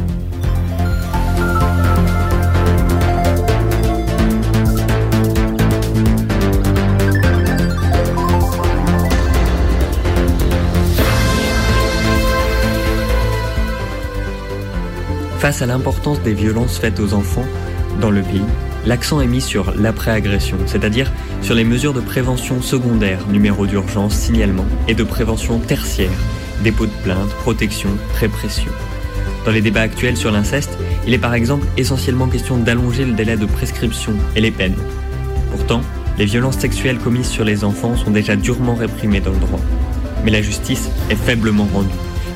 [15.37, 17.45] Face à l'importance des violences faites aux enfants
[18.01, 18.41] dans le pays,
[18.85, 24.65] l'accent est mis sur l'après-agression, c'est-à-dire sur les mesures de prévention secondaire, numéro d'urgence, signalement,
[24.87, 26.09] et de prévention tertiaire,
[26.63, 28.71] dépôt de plainte, protection, répression.
[29.45, 33.37] Dans les débats actuels sur l'inceste, il est par exemple essentiellement question d'allonger le délai
[33.37, 34.77] de prescription et les peines.
[35.51, 35.81] Pourtant,
[36.17, 39.59] les violences sexuelles commises sur les enfants sont déjà durement réprimées dans le droit.
[40.23, 41.89] Mais la justice est faiblement rendue,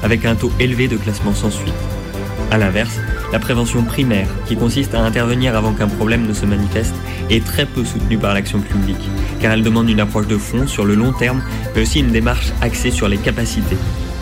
[0.04, 1.74] avec un taux élevé de classement sans suite.
[2.52, 3.00] A l'inverse,
[3.32, 6.96] la prévention primaire, qui consiste à intervenir avant qu'un problème ne se manifeste,
[7.30, 10.86] est très peu soutenue par l'action publique, car elle demande une approche de fond sur
[10.86, 11.42] le long terme,
[11.76, 13.78] mais aussi une démarche axée sur les capacités,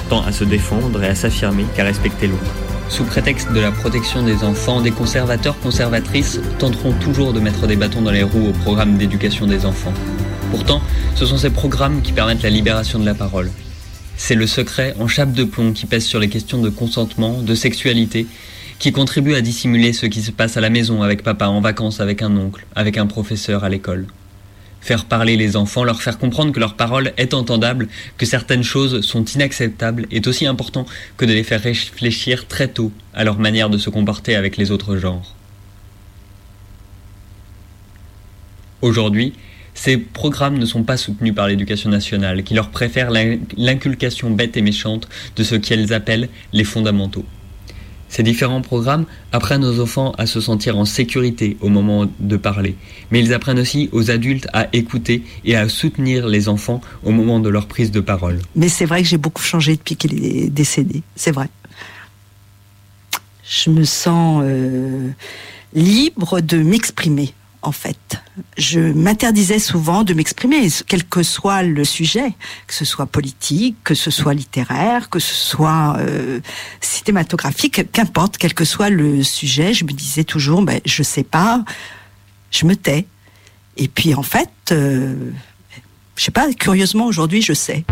[0.10, 2.52] tant à se défendre et à s'affirmer qu'à respecter l'autre.
[2.90, 7.76] Sous prétexte de la protection des enfants, des conservateurs conservatrices tenteront toujours de mettre des
[7.76, 9.94] bâtons dans les roues au programme d'éducation des enfants.
[10.52, 10.82] Pourtant,
[11.16, 13.52] ce sont ces programmes qui permettent la libération de la parole.
[14.16, 17.56] C'est le secret en chape de plomb qui pèse sur les questions de consentement, de
[17.56, 18.26] sexualité,
[18.80, 22.00] qui contribue à dissimuler ce qui se passe à la maison avec papa, en vacances
[22.00, 24.06] avec un oncle, avec un professeur à l'école.
[24.82, 27.88] Faire parler les enfants, leur faire comprendre que leur parole est entendable,
[28.18, 30.86] que certaines choses sont inacceptables, est aussi important
[31.18, 34.72] que de les faire réfléchir très tôt à leur manière de se comporter avec les
[34.72, 35.36] autres genres.
[38.82, 39.34] Aujourd'hui,
[39.74, 44.62] ces programmes ne sont pas soutenus par l'éducation nationale, qui leur préfère l'inculcation bête et
[44.62, 47.26] méchante de ce qu'elles appellent les fondamentaux.
[48.10, 52.76] Ces différents programmes apprennent aux enfants à se sentir en sécurité au moment de parler,
[53.12, 57.40] mais ils apprennent aussi aux adultes à écouter et à soutenir les enfants au moment
[57.40, 58.40] de leur prise de parole.
[58.56, 61.50] Mais c'est vrai que j'ai beaucoup changé depuis qu'il est décédé, c'est vrai.
[63.44, 65.10] Je me sens euh,
[65.74, 67.34] libre de m'exprimer
[67.68, 68.22] en fait.
[68.58, 72.34] Je m'interdisais souvent de m'exprimer, quel que soit le sujet,
[72.66, 76.40] que ce soit politique, que ce soit littéraire, que ce soit euh,
[76.82, 81.64] cinématographique, qu'importe, quel que soit le sujet, je me disais toujours, ben, je sais pas,
[82.52, 83.06] je me tais.
[83.76, 85.14] Et puis en fait, euh,
[86.16, 87.86] je sais pas, curieusement aujourd'hui, je sais.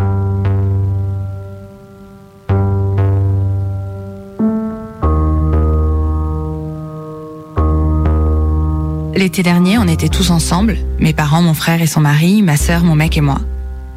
[9.16, 12.84] L'été dernier, on était tous ensemble, mes parents, mon frère et son mari, ma sœur,
[12.84, 13.40] mon mec et moi.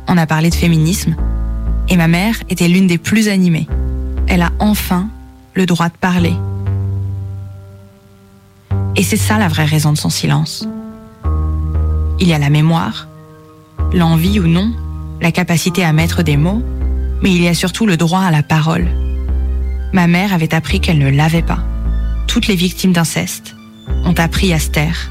[0.06, 1.16] On a parlé de féminisme,
[1.88, 3.66] et ma mère était l'une des plus animées.
[4.28, 5.08] Elle a enfin
[5.54, 6.34] le droit de parler.
[8.94, 10.68] Et c'est ça la vraie raison de son silence.
[12.20, 13.08] Il y a la mémoire,
[13.92, 14.72] l'envie ou non,
[15.20, 16.62] la capacité à mettre des mots,
[17.22, 18.86] mais il y a surtout le droit à la parole.
[19.92, 21.64] Ma mère avait appris qu'elle ne l'avait pas.
[22.28, 23.56] Toutes les victimes d'inceste,
[24.04, 25.10] ont appris à se taire.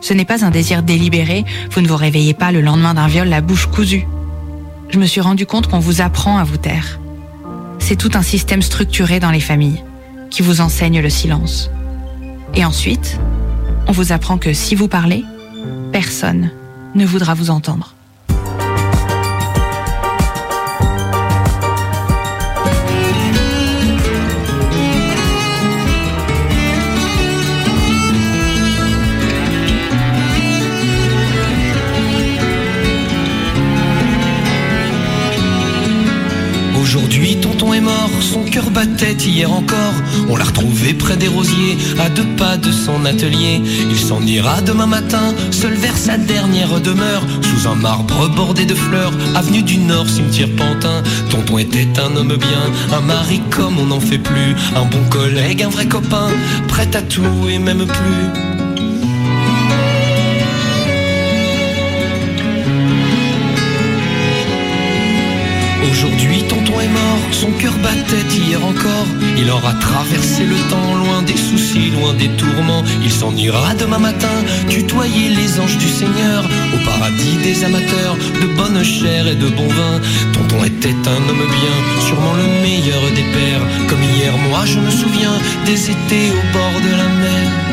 [0.00, 3.28] Ce n'est pas un désir délibéré, vous ne vous réveillez pas le lendemain d'un viol
[3.28, 4.06] la bouche cousue.
[4.90, 6.98] Je me suis rendu compte qu'on vous apprend à vous taire.
[7.78, 9.82] C'est tout un système structuré dans les familles
[10.30, 11.70] qui vous enseigne le silence.
[12.54, 13.18] Et ensuite,
[13.86, 15.24] on vous apprend que si vous parlez,
[15.92, 16.50] personne
[16.94, 17.94] ne voudra vous entendre.
[39.26, 39.94] Hier encore.
[40.28, 43.60] On l'a retrouvé près des rosiers, à deux pas de son atelier.
[43.90, 48.74] Il s'en ira demain matin, seul vers sa dernière demeure, sous un marbre bordé de
[48.74, 51.02] fleurs, avenue du Nord, cimetière Pantin.
[51.30, 55.62] Tonton était un homme bien, un mari comme on n'en fait plus, un bon collègue,
[55.62, 56.28] un vrai copain,
[56.68, 58.47] prêt à tout et même plus.
[65.90, 69.06] Aujourd'hui, tonton est mort, son cœur battait hier encore.
[69.36, 72.84] Il aura traversé le temps, loin des soucis, loin des tourments.
[73.02, 74.36] Il s'en ira demain matin,
[74.68, 79.68] tutoyer les anges du Seigneur, au paradis des amateurs, de bonne chair et de bon
[79.68, 80.00] vin.
[80.32, 83.66] Tonton était un homme bien, sûrement le meilleur des pères.
[83.88, 87.67] Comme hier, moi je me souviens des étés au bord de la mer.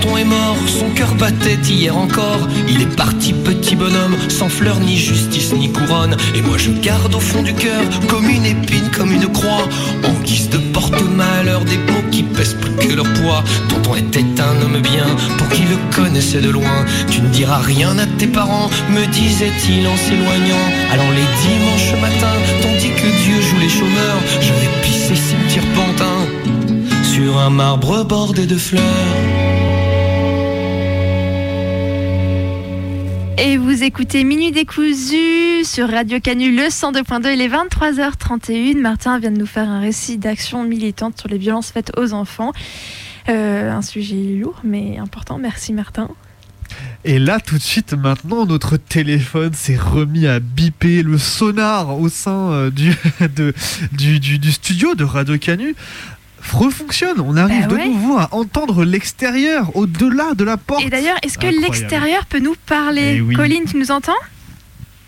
[0.00, 2.48] Tonton est mort, son cœur battait hier encore.
[2.68, 6.16] Il est parti, petit bonhomme, sans fleurs, ni justice, ni couronne.
[6.34, 9.68] Et moi, je garde au fond du cœur, comme une épine, comme une croix.
[10.04, 13.42] En guise de porte-malheur, des mots qui pèsent plus que leur poids.
[13.68, 15.06] Tonton était un homme bien,
[15.38, 16.84] pour qui le connaissait de loin.
[17.10, 20.66] Tu ne diras rien à tes parents, me disait-il en s'éloignant.
[20.92, 26.26] Alors les dimanches matins, tandis que Dieu joue les chômeurs, je vais pisser cimetière Pantin
[27.02, 29.79] sur un marbre bordé de fleurs.
[33.42, 37.32] Et vous écoutez Minuit décousu sur Radio Canu, le 102.2.
[37.32, 38.78] Il est 23h31.
[38.78, 42.52] Martin vient de nous faire un récit d'action militante sur les violences faites aux enfants.
[43.30, 45.38] Euh, un sujet lourd mais important.
[45.38, 46.08] Merci Martin.
[47.04, 52.10] Et là, tout de suite, maintenant, notre téléphone s'est remis à biper le sonar au
[52.10, 52.94] sein euh, du,
[54.28, 55.74] du studio de Radio Canu.
[56.52, 60.84] Refonctionne, on arrive Bah de nouveau à entendre l'extérieur, au-delà de la porte.
[60.84, 63.34] Et d'ailleurs, est-ce que l'extérieur peut nous parler Eh oui.
[63.34, 64.12] Colline, tu nous entends?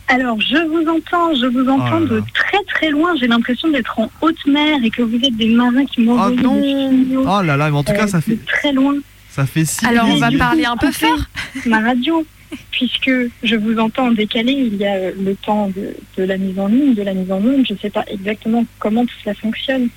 [0.09, 2.07] Alors, je vous entends, je vous entends Oh là là.
[2.07, 3.15] de très très loin.
[3.19, 6.37] J'ai l'impression d'être en haute mer et que vous êtes des marins qui m'envoient Oh
[6.37, 8.95] des non signaux, Oh là là, mais en tout cas, euh, ça fait, très loin.
[9.31, 11.19] ça fait six Alors, on va parler un peu fort.
[11.65, 12.27] Ma radio,
[12.71, 13.11] puisque
[13.43, 16.67] je vous entends en décalé, il y a le temps de, de la mise en
[16.67, 17.65] ligne, de la mise en onde.
[17.67, 19.89] Je ne sais pas exactement comment tout cela fonctionne.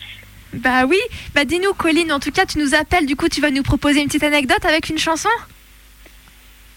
[0.56, 0.98] Bah oui.
[1.34, 3.06] Bah dis-nous, Colline, en tout cas, tu nous appelles.
[3.06, 5.30] Du coup, tu vas nous proposer une petite anecdote avec une chanson?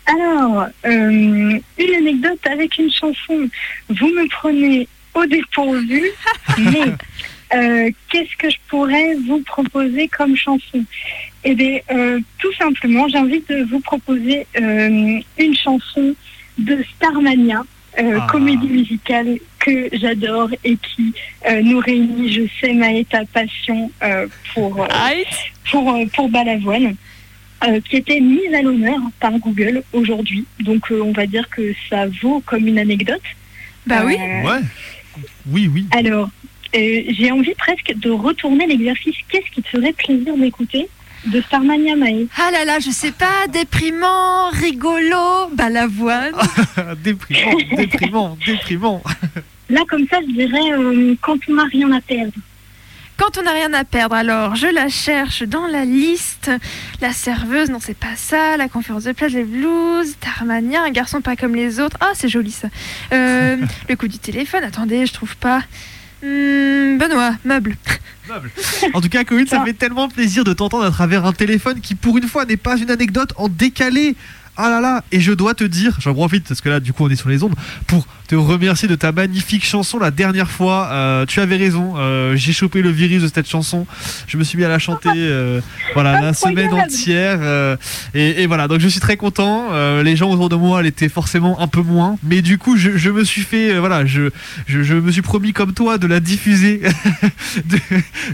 [0.07, 3.49] Alors, euh, une anecdote avec une chanson.
[3.89, 6.03] Vous me prenez au dépourvu,
[6.59, 6.93] mais
[7.55, 10.85] Euh, Qu'est-ce que je pourrais vous proposer comme chanson?
[11.45, 16.15] Eh bien, euh, tout simplement, j'ai envie de vous proposer euh, une chanson
[16.59, 17.63] de Starmania,
[17.99, 18.27] euh, Ah.
[18.31, 21.13] comédie musicale que j'adore et qui
[21.49, 24.87] euh, nous réunit, je sais, Maëta, passion euh, pour, euh,
[25.71, 26.95] pour, euh, pour Balavoine.
[27.67, 30.45] euh, qui était mise à l'honneur par Google aujourd'hui.
[30.61, 33.21] Donc euh, on va dire que ça vaut comme une anecdote.
[33.85, 34.17] Bah oui.
[34.21, 34.61] Euh, Ouais.
[35.51, 35.85] Oui, oui.
[35.91, 36.29] alors,
[36.77, 39.17] euh, j'ai envie presque de retourner l'exercice.
[39.29, 40.87] Qu'est-ce qui te ferait plaisir d'écouter?
[41.27, 46.35] De Starmania Mae Ah là là, je sais pas, déprimant, rigolo, balavoine.
[47.03, 49.03] déprimant, déprimant, déprimant.
[49.71, 52.33] Là, comme ça, je dirais euh, quand on n'a rien à perdre.
[53.19, 56.53] Quand on n'a rien à perdre, alors je la cherche dans la liste.
[57.01, 58.57] La serveuse, non, c'est pas ça.
[58.57, 60.17] La conférence de plage, les blues.
[60.21, 61.97] Tarmania, un garçon pas comme les autres.
[62.01, 62.69] Ah, c'est joli ça.
[63.13, 63.57] Euh,
[63.89, 65.63] le coup du téléphone, attendez, je trouve pas.
[66.23, 67.77] Hmm, Benoît, meuble.
[68.93, 71.95] En tout cas, Corinne, ça fait tellement plaisir de t'entendre à travers un téléphone qui,
[71.95, 74.17] pour une fois, n'est pas une anecdote en décalé.
[74.55, 77.05] Ah là là, et je dois te dire, j'en profite parce que là, du coup,
[77.05, 77.55] on est sur les ondes,
[77.87, 80.89] pour te remercier de ta magnifique chanson la dernière fois.
[80.93, 83.87] Euh, tu avais raison, euh, j'ai chopé le virus de cette chanson.
[84.27, 85.61] Je me suis mis à la chanter, euh,
[85.95, 87.39] voilà, la semaine entière.
[87.41, 87.77] euh,
[88.15, 89.69] et, et voilà, donc je suis très content.
[89.73, 92.97] Euh, les gens autour de moi l'étaient forcément un peu moins, mais du coup, je,
[92.99, 94.29] je me suis fait, euh, voilà, je,
[94.67, 96.83] je, je me suis promis comme toi de la diffuser,
[97.65, 97.79] de,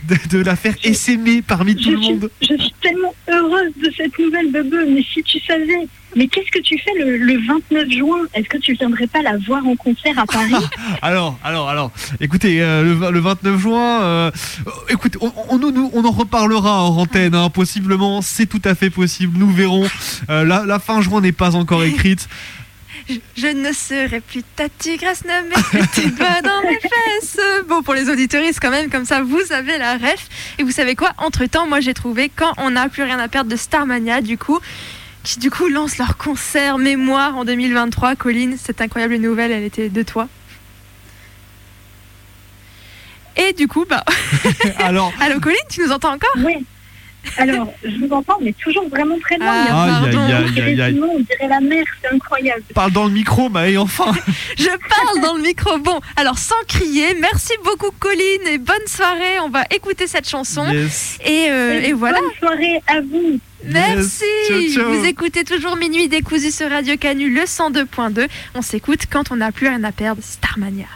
[0.08, 2.30] de, de la faire essaimer parmi tout le suis, monde.
[2.42, 5.86] je suis tellement heureuse de cette nouvelle bebe, mais si tu savais.
[6.16, 8.18] Mais qu'est-ce que tu fais le, le 29 juin?
[8.34, 10.54] Est-ce que tu viendrais pas la voir en concert à Paris
[11.02, 14.30] Alors, alors, alors, écoutez, euh, le, vingt- le 29 juin, euh,
[14.66, 18.62] euh, écoute, on, on, nous- nous- on en reparlera en antenne, hein, possiblement, c'est tout
[18.64, 19.86] à fait possible, nous verrons.
[20.30, 22.28] Euh, la, la fin juin n'est pas encore écrite.
[23.06, 27.38] Je, je ne serai plus ta tigresse, ne mets plus tes doigts dans mes fesses.
[27.68, 30.26] Bon, pour les auditoristes, quand même, comme ça, vous avez la ref.
[30.58, 31.10] Et vous savez quoi?
[31.18, 34.58] Entre-temps, moi, j'ai trouvé Quand on n'a plus rien à perdre de Starmania, du coup,
[35.24, 38.14] qui du coup lance leur concert mémoire en 2023.
[38.14, 40.28] Colline, cette incroyable nouvelle, elle était de toi.
[43.36, 44.04] Et du coup, bah.
[44.78, 45.12] Alors.
[45.20, 46.36] Allô, Colline, tu nous entends encore?
[46.36, 46.64] Oui.
[47.38, 49.48] Alors, je vous entends, mais toujours vraiment très loin.
[49.50, 50.92] Ah, Il y a Aïe, pardon, aïe, aïe, aïe, aïe.
[50.94, 52.62] sinon, On dirait la mer, c'est incroyable.
[52.74, 54.12] Parle dans le micro, Maë, enfin.
[54.58, 55.78] Je parle dans le micro.
[55.78, 59.40] Bon, alors sans crier, merci beaucoup Colline et bonne soirée.
[59.44, 60.66] On va écouter cette chanson.
[60.70, 61.18] Yes.
[61.24, 62.18] Et, euh, et voilà.
[62.20, 63.38] Bonne soirée à vous.
[63.64, 64.24] Merci.
[64.50, 64.74] Yes.
[64.74, 64.92] Ciao, ciao.
[64.92, 68.28] Vous écoutez toujours Minuit décousu sur Radio Canu, le 102.2.
[68.54, 70.22] On s'écoute quand on n'a plus rien à perdre.
[70.22, 70.86] Starmania.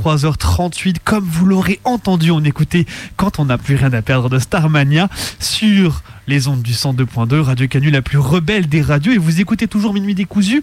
[0.00, 0.96] 23h38.
[1.04, 2.86] Comme vous l'aurez entendu, on écoutait
[3.16, 7.66] quand on n'a plus rien à perdre de Starmania sur les ondes du 102.2, Radio
[7.66, 9.12] Canu, la plus rebelle des radios.
[9.12, 10.62] Et vous écoutez toujours Minuit décousu.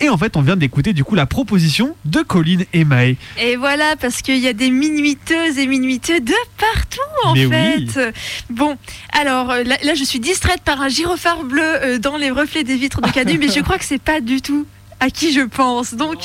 [0.00, 3.16] Et en fait, on vient d'écouter du coup la proposition de Colline et Maë.
[3.40, 7.76] Et voilà, parce qu'il y a des minuiteuses et minuiteux de partout en Mais fait.
[7.96, 8.12] oui.
[8.50, 8.76] Bon,
[9.12, 12.76] alors là, là, je suis distraite par un gyrophare bleu euh, dans les reflets des
[12.76, 14.66] vitres de Canu, mais je crois que c'est pas du tout
[15.00, 15.94] à qui je pense.
[15.94, 16.24] Donc,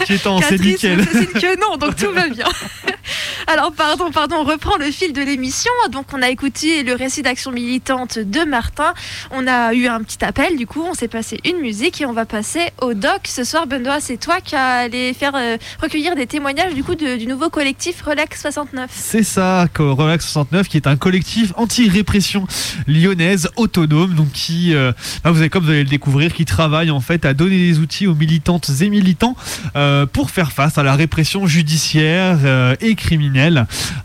[0.00, 1.04] Inquiétant, c'est nickel.
[1.06, 2.46] que non, donc tout va bien.
[3.46, 5.70] Alors, pardon, pardon, on reprend le fil de l'émission.
[5.90, 8.94] Donc, on a écouté le récit d'action militante de Martin.
[9.32, 12.14] On a eu un petit appel, du coup, on s'est passé une musique et on
[12.14, 13.20] va passer au doc.
[13.24, 18.00] Ce soir, Benoît, c'est toi qui allais faire euh, recueillir des témoignages, du nouveau collectif
[18.02, 18.90] Relax 69.
[18.90, 22.46] C'est ça, Relax 69, qui est un collectif anti-répression
[22.86, 24.92] lyonnaise autonome, donc qui, euh,
[25.22, 28.06] bah, vous comme vous allez le découvrir, qui travaille en fait à donner des outils
[28.06, 29.36] aux militantes et militants
[29.76, 32.38] euh, pour faire face à la répression judiciaire
[32.80, 33.33] et criminelle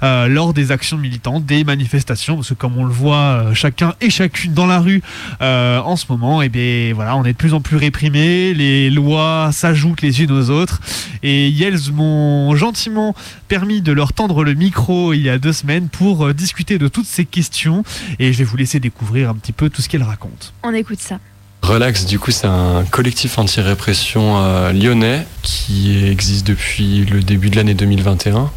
[0.04, 3.94] euh, lors des actions militantes, des manifestations, parce que comme on le voit euh, chacun
[4.02, 5.02] et chacune dans la rue
[5.42, 8.90] euh, en ce moment, et bien voilà, on est de plus en plus réprimés, les
[8.90, 10.82] lois s'ajoutent les unes aux autres,
[11.24, 13.16] et Yels m'ont gentiment
[13.48, 17.08] permis de leur tendre le micro il y a deux semaines pour discuter de toutes
[17.08, 17.84] ces questions,
[18.20, 20.48] et je vais vous laisser découvrir un petit peu tout ce qu'elles racontent.
[20.64, 21.20] On écoute ça.
[21.62, 27.58] Relax, du coup, c'est un collectif anti-répression euh, lyonnais qui existe depuis le début de
[27.58, 28.50] l'année 2021.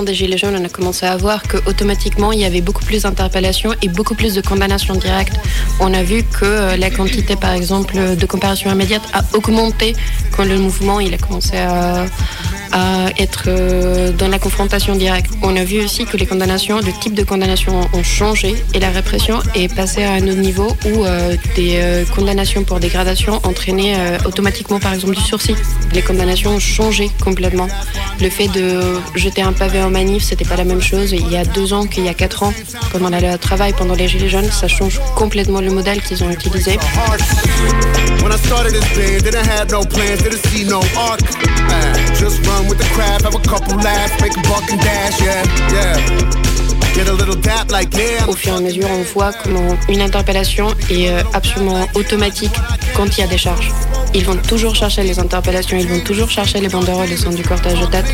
[0.00, 3.74] Des Gilets jaunes, on a commencé à voir qu'automatiquement, il y avait beaucoup plus d'interpellations
[3.82, 5.36] et beaucoup plus de condamnations directes.
[5.80, 9.94] On a vu que euh, la quantité, par exemple, de comparution immédiate a augmenté
[10.34, 12.06] quand le mouvement il a commencé à,
[12.72, 15.30] à être euh, dans la confrontation directe.
[15.42, 18.90] On a vu aussi que les condamnations, le type de condamnation ont changé et la
[18.90, 23.96] répression est passée à un autre niveau où euh, des euh, condamnations pour dégradation entraînaient
[24.24, 25.54] automatiquement, par exemple, du sursis.
[25.92, 27.68] Les condamnations ont changé complètement.
[28.20, 28.80] Le fait de
[29.14, 31.86] jeter un pavé en manif, c'était pas la même chose il y a deux ans
[31.86, 32.52] qu'il y a quatre ans.
[32.90, 36.30] Pendant la loi travail, pendant les Gilets jaunes, ça change complètement le modèle qu'ils ont
[36.30, 36.78] utilisé.
[48.28, 52.52] Au fur et à mesure, on voit comment une interpellation est euh, absolument automatique
[52.94, 53.72] quand il y a des charges.
[54.14, 57.42] Ils vont toujours chercher les interpellations, ils vont toujours chercher les banderoles au sein du
[57.42, 58.04] cortège de tête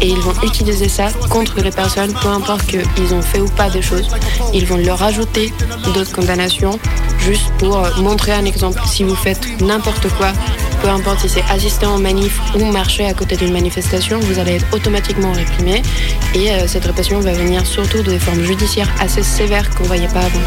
[0.00, 3.68] et ils vont utiliser ça contre les personnes, peu importe qu'ils ont fait ou pas
[3.68, 4.08] des choses.
[4.54, 5.52] Ils vont leur ajouter
[5.94, 6.78] d'autres condamnations
[7.20, 8.80] juste pour euh, montrer un exemple.
[8.86, 10.32] Si vous faites n'importe quoi,
[10.82, 14.56] peu importe si c'est assister en manif ou marcher à côté d'une manifestation, vous allez
[14.56, 15.80] être automatiquement réprimé
[16.34, 20.08] et euh, cette répression va venir surtout de formes judiciaires assez sévères qu'on ne voyait
[20.08, 20.40] pas avant.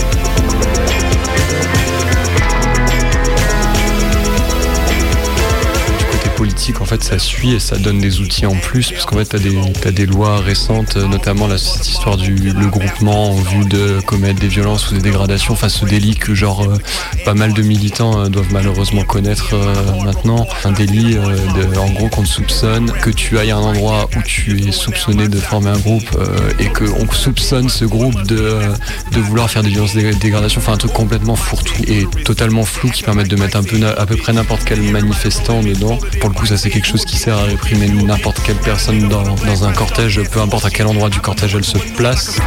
[6.80, 9.36] En fait, ça suit et ça donne des outils en plus, parce qu'en fait, tu
[9.36, 13.36] as, des t'as des lois récentes, euh, notamment là, cette histoire du le groupement en
[13.36, 16.78] vue de commettre des violences ou des dégradations, enfin ce délit que genre euh,
[17.24, 19.56] pas mal de militants euh, doivent malheureusement connaître
[20.04, 20.48] maintenant.
[20.64, 24.22] Un délit, de, en gros, qu'on te soupçonne, que tu ailles à un endroit où
[24.24, 26.10] tu es soupçonné de former un groupe
[26.60, 28.60] et qu'on soupçonne ce groupe de,
[29.12, 32.90] de vouloir faire des violences de dégradation, enfin un truc complètement fourre-tout et totalement flou
[32.90, 35.98] qui permettent de mettre un peu à peu près n'importe quel manifestant dedans.
[36.20, 39.64] Pour le coup, ça c'est quelque chose qui sert à réprimer n'importe quelle personne dans,
[39.64, 42.38] un cortège, peu importe à quel endroit du cortège elle se place.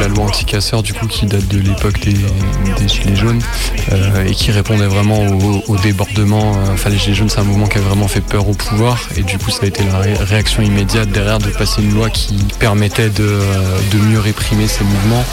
[0.00, 2.16] La loi anti-casseurs, du coup, qui date de l'époque des,
[2.88, 3.42] Gilets jaunes
[3.92, 5.26] euh, et qui répondait vraiment
[5.66, 6.54] au, débordement.
[6.56, 8.98] euh, Enfin, les Gilets jaunes, c'est un mouvement qui a vraiment fait peur au pouvoir
[9.16, 12.08] et du coup, ça a été la ré- réaction immédiate derrière de passer une loi
[12.10, 15.24] qui permettait de, euh, de mieux réprimer ces mouvements.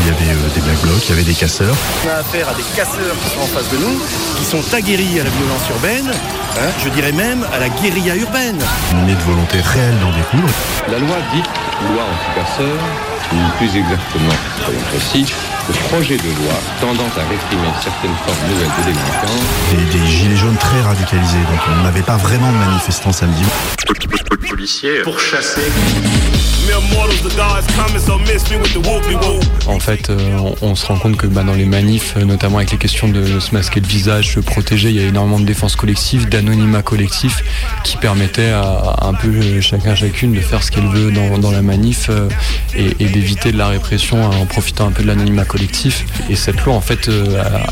[0.00, 1.74] Il y avait euh, des black blocs, il y avait des casseurs.
[2.04, 3.98] On a affaire à des casseurs qui sont en face de nous,
[4.36, 6.10] qui sont aguerris à la violence urbaine,
[6.58, 8.58] hein, je dirais même à la guérilla urbaine.
[9.06, 10.52] Né de volonté réelle d'en découdre.
[10.90, 11.46] La loi dite
[11.94, 12.82] loi anti-casseurs,
[13.32, 15.32] ou plus exactement, soyons précis,
[15.68, 19.92] le projet de loi tendant à réprimer certaines formes nouvelles de délinquance.
[19.92, 23.42] Des, des gilets jaunes très radicalisés, donc on n'avait pas vraiment de manifestants samedi.
[24.48, 25.62] policiers pourchasser
[29.66, 32.72] En fait, euh, on, se rend compte que bah, dans les manifs, euh, notamment avec
[32.72, 35.76] les questions de se masquer le visage, se protéger, il y a énormément de défense
[35.76, 37.44] collective, d'anonymat collectif,
[37.84, 41.62] qui permettait à, un peu euh, chacun chacune de faire ce qu'elle veut dans, la
[41.62, 42.10] manif
[42.74, 46.04] et, d'éviter de la répression euh, en profitant un peu de l'anonymat collectif.
[46.28, 47.08] Et cette loi, en fait,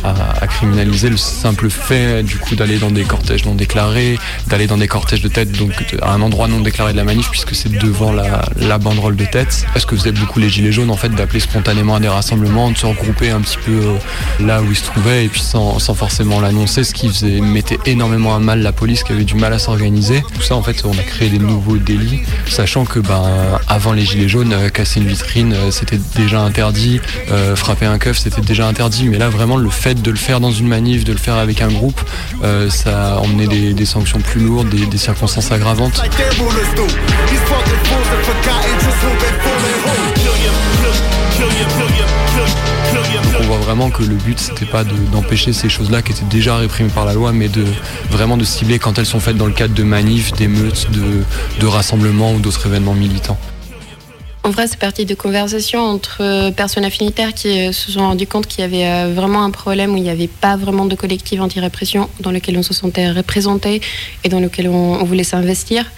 [0.04, 4.78] a criminalisé le simple fait du coup d'aller dans des cortèges non déclarés, d'aller dans
[4.78, 5.72] des cortèges de tête, donc
[6.02, 9.24] à un endroit non déclaré de la manif, puisque c'est devant la, la banderole de
[9.24, 9.66] tête.
[9.72, 12.76] Parce que faisaient beaucoup les gilets jaunes, en fait, d'appeler spontanément à des rassemblements, de
[12.76, 13.96] se regrouper un petit peu euh,
[14.40, 17.78] là où ils se trouvaient, et puis sans, sans forcément l'annoncer, ce qui faisait, mettait
[17.86, 20.22] énormément à mal la police qui avait du mal à s'organiser.
[20.34, 24.04] Tout ça, en fait, on a créé des nouveaux délits, sachant que ben, avant les
[24.04, 27.00] gilets jaunes, euh, casser une vitrine, euh, c'était déjà interdit,
[27.56, 30.52] frapper un keuf, c'était déjà interdit, mais là, vraiment, le fait de le faire dans
[30.52, 32.00] une manif, de le faire avec un groupe,
[32.68, 36.02] ça a emmené des, sanctions plus lourdes, des, des circonstances aggravantes.
[43.40, 46.56] On voit vraiment que le but c'était pas de- d'empêcher ces choses-là qui étaient déjà
[46.56, 47.64] réprimées par la loi, mais de
[48.10, 50.88] vraiment de cibler quand elles sont faites dans le cadre de manifs, d'émeutes,
[51.60, 53.38] de rassemblements ou d'autres événements militants.
[54.46, 58.26] En vrai, c'est parti de conversations entre euh, personnes affinitaires qui euh, se sont rendues
[58.26, 60.94] compte qu'il y avait euh, vraiment un problème où il n'y avait pas vraiment de
[60.94, 63.80] collectif anti-répression dans lequel on se sentait représenté
[64.22, 65.90] et dans lequel on, voulait s'investir.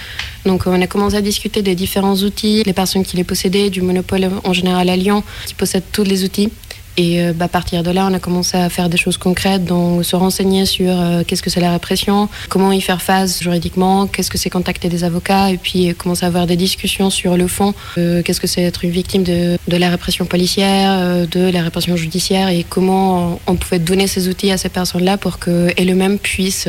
[0.45, 3.83] Donc on a commencé à discuter des différents outils, les personnes qui les possédaient, du
[3.83, 6.51] monopole en général à Lyon, qui possèdent tous les outils.
[6.97, 9.65] Et euh, bah, à partir de là, on a commencé à faire des choses concrètes,
[9.65, 14.07] donc se renseigner sur euh, qu'est-ce que c'est la répression, comment y faire face juridiquement,
[14.07, 17.37] qu'est-ce que c'est contacter des avocats, et puis euh, commencer à avoir des discussions sur
[17.37, 21.97] le fond, qu'est-ce que c'est être une victime de, la répression policière, de la répression
[21.97, 26.69] judiciaire, et comment on pouvait donner ces outils à ces personnes-là pour qu'elles eux-mêmes puissent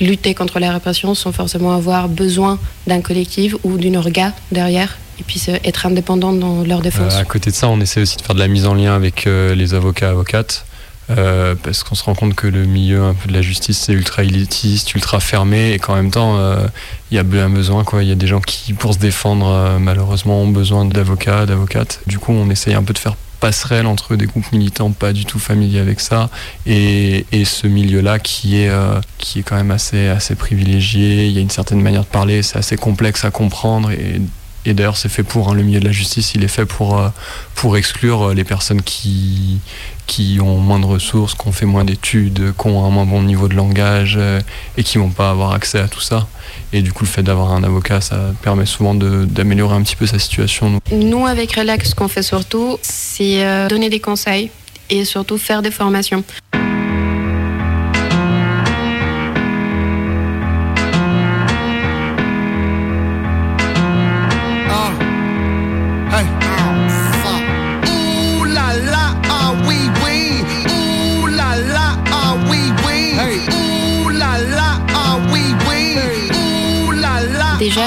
[0.00, 5.22] lutter contre la répression sans forcément avoir besoin d'un collectif ou d'une orga derrière, et
[5.22, 7.14] puissent euh, être indépendantes dans leur défense.
[7.14, 8.94] Euh, à côté de ça, on essaie aussi de faire de la mise en lien
[8.94, 10.64] avec euh, les avocats avocates.
[11.62, 14.22] parce qu'on se rend compte que le milieu un peu de la justice c'est ultra
[14.22, 16.38] élitiste, ultra fermé et qu'en même temps
[17.10, 18.02] il y a un besoin quoi.
[18.02, 22.00] Il y a des gens qui pour se défendre malheureusement ont besoin d'avocats, d'avocates.
[22.06, 25.26] Du coup on essaye un peu de faire passerelle entre des groupes militants pas du
[25.26, 26.30] tout familiers avec ça
[26.64, 28.72] et, ce milieu-là qui est
[29.18, 31.26] qui est quand même assez assez privilégié.
[31.26, 34.22] Il y a une certaine manière de parler, c'est assez complexe à comprendre et
[34.66, 36.34] et d'ailleurs, c'est fait pour hein, le milieu de la justice.
[36.34, 37.08] Il est fait pour euh,
[37.54, 39.58] pour exclure euh, les personnes qui
[40.06, 43.22] qui ont moins de ressources, qui ont fait moins d'études, qui ont un moins bon
[43.22, 44.40] niveau de langage euh,
[44.76, 46.26] et qui vont pas avoir accès à tout ça.
[46.72, 50.06] Et du coup, le fait d'avoir un avocat, ça permet souvent d'améliorer un petit peu
[50.06, 50.80] sa situation.
[50.92, 54.50] Nous, avec Relax, ce qu'on fait surtout, c'est donner des conseils
[54.90, 56.22] et surtout faire des formations.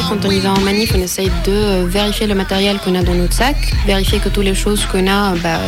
[0.08, 3.03] Quand on y va en manif, on essaye de euh, vérifier le matériel qu'on a
[3.03, 3.55] dans notre sac,
[3.86, 5.60] vérifier que toutes les choses qu'on a, bah,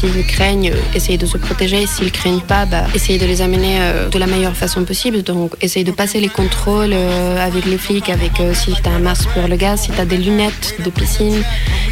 [0.00, 1.86] s'ils craignent, euh, essayer de se protéger.
[1.86, 5.22] S'ils craignent pas, bah, essayer de les amener euh, de la meilleure façon possible.
[5.22, 8.98] Donc, essayer de passer les contrôles euh, avec les flics, avec si tu as un
[8.98, 11.42] masque pour le gaz, si tu as des lunettes de piscine,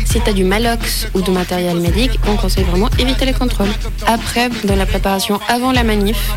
[0.05, 2.19] si tu as du malox ou du matériel médic.
[2.27, 3.69] On conseille vraiment éviter les contrôles.
[4.07, 6.31] Après, dans la préparation avant la manif,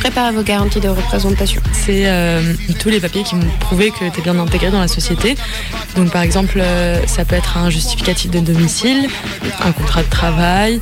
[0.00, 1.62] préparez vos garanties de représentation.
[1.72, 2.06] C'est
[2.80, 5.36] tous les papiers qui vont prouver que tu es bien intégré dans la société.
[5.96, 6.62] Donc par exemple,
[7.06, 9.08] ça peut être un justificatif de domicile,
[9.64, 10.80] un contrat de travail,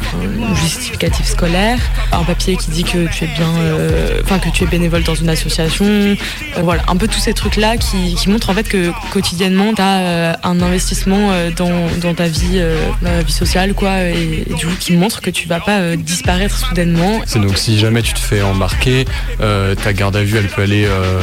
[0.55, 1.79] justificatif scolaire,
[2.13, 5.15] un papier qui dit que tu es bien, euh, enfin que tu es bénévole dans
[5.15, 5.85] une association.
[5.87, 6.15] Euh,
[6.63, 10.39] voilà, un peu tous ces trucs-là qui, qui montrent en fait que quotidiennement tu as
[10.43, 14.67] un investissement euh, dans, dans ta vie, euh, la vie sociale, quoi, et, et du
[14.67, 17.21] coup qui montrent que tu vas pas euh, disparaître soudainement.
[17.27, 19.05] C'est donc si jamais tu te fais embarquer,
[19.41, 21.21] euh, ta garde à vue elle peut aller euh,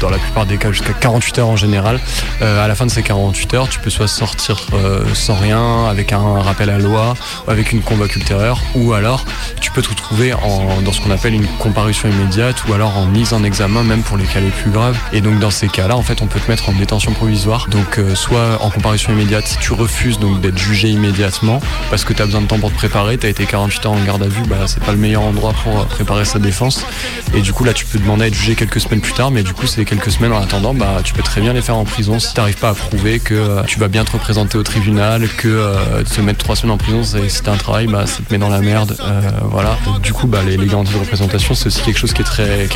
[0.00, 2.00] dans la plupart des cas jusqu'à 48 heures en général.
[2.42, 5.86] Euh, à la fin de ces 48 heures, tu peux soit sortir euh, sans rien,
[5.86, 7.14] avec un rappel à loi,
[7.48, 8.16] avec une convoque
[8.74, 9.24] ou alors
[9.60, 13.06] tu peux te retrouver en, dans ce qu'on appelle une comparution immédiate, ou alors en
[13.06, 14.96] mise en examen même pour les cas les plus graves.
[15.12, 17.66] Et donc dans ces cas-là, en fait, on peut te mettre en détention provisoire.
[17.68, 21.60] Donc euh, soit en comparution immédiate, si tu refuses donc d'être jugé immédiatement
[21.90, 23.92] parce que tu as besoin de temps pour te préparer, tu as été 48 heures
[23.92, 26.84] en garde à vue, bah, c'est pas le meilleur endroit pour euh, préparer sa défense.
[27.34, 29.42] Et du coup, là, tu peux demander à être jugé quelques semaines plus tard, mais
[29.42, 31.84] du coup, c'est quelques semaines en attendant, bah, tu peux très bien les faire en
[31.84, 35.26] prison si t'arrives pas à prouver que euh, tu vas bien te représenter au tribunal,
[35.36, 38.48] que euh, te mettre trois semaines en prison, c'est- un travail, bah, ça met dans
[38.48, 38.96] la merde.
[39.00, 39.20] euh,
[39.50, 39.76] voilà.
[40.02, 42.24] Du coup, bah, les, garanties de représentation, c'est aussi quelque chose qui est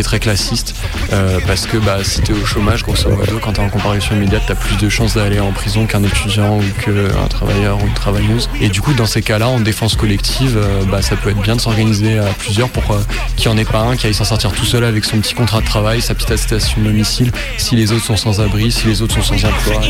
[0.03, 0.75] très, classiste,
[1.13, 4.43] euh, parce que bah, si t'es au chômage, grosso modo, quand t'es en comparution immédiate,
[4.47, 8.49] t'as plus de chances d'aller en prison qu'un étudiant ou qu'un travailleur ou une travailleuse.
[8.61, 11.57] Et du coup, dans ces cas-là, en défense collective, euh, bah, ça peut être bien
[11.57, 13.01] de s'organiser à plusieurs pour euh,
[13.37, 15.35] qu'il n'y en ait pas un qui aille s'en sortir tout seul avec son petit
[15.35, 18.87] contrat de travail, sa petite attestation de domicile, si les autres sont sans abri, si
[18.87, 19.81] les autres sont sans emploi.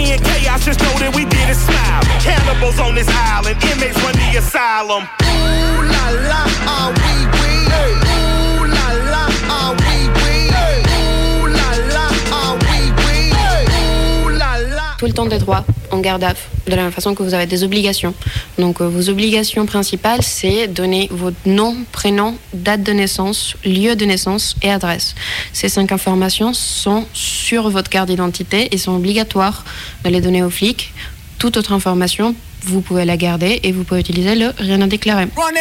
[14.99, 16.35] Tout le temps des droits en garde à
[16.67, 18.15] de la même façon que vous avez des obligations.
[18.59, 24.05] Donc euh, vos obligations principales, c'est donner votre nom, prénom, date de naissance, lieu de
[24.05, 25.15] naissance et adresse.
[25.53, 29.65] Ces cinq informations sont sur votre carte d'identité et sont obligatoires
[30.05, 30.93] de les donner aux flics.
[31.39, 32.35] Toute autre information,
[32.69, 35.27] vous pouvez la garder et vous pouvez utiliser le rien à déclarer.
[35.37, 35.57] Run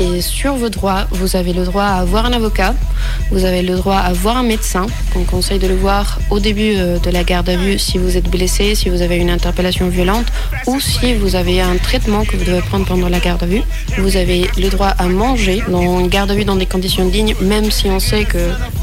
[0.00, 2.74] Et sur vos droits, vous avez le droit à avoir un avocat,
[3.30, 4.86] vous avez le droit à voir un médecin.
[5.14, 8.16] On conseille de le voir au début euh, de la garde à vue si vous
[8.16, 10.24] êtes blessé, si vous avez une interpellation violente
[10.66, 13.60] ou si vous avez un traitement que vous devez prendre pendant la garde à vue.
[13.98, 17.34] Vous avez le droit à manger dans une garde à vue dans des conditions dignes,
[17.42, 18.38] même si on sait que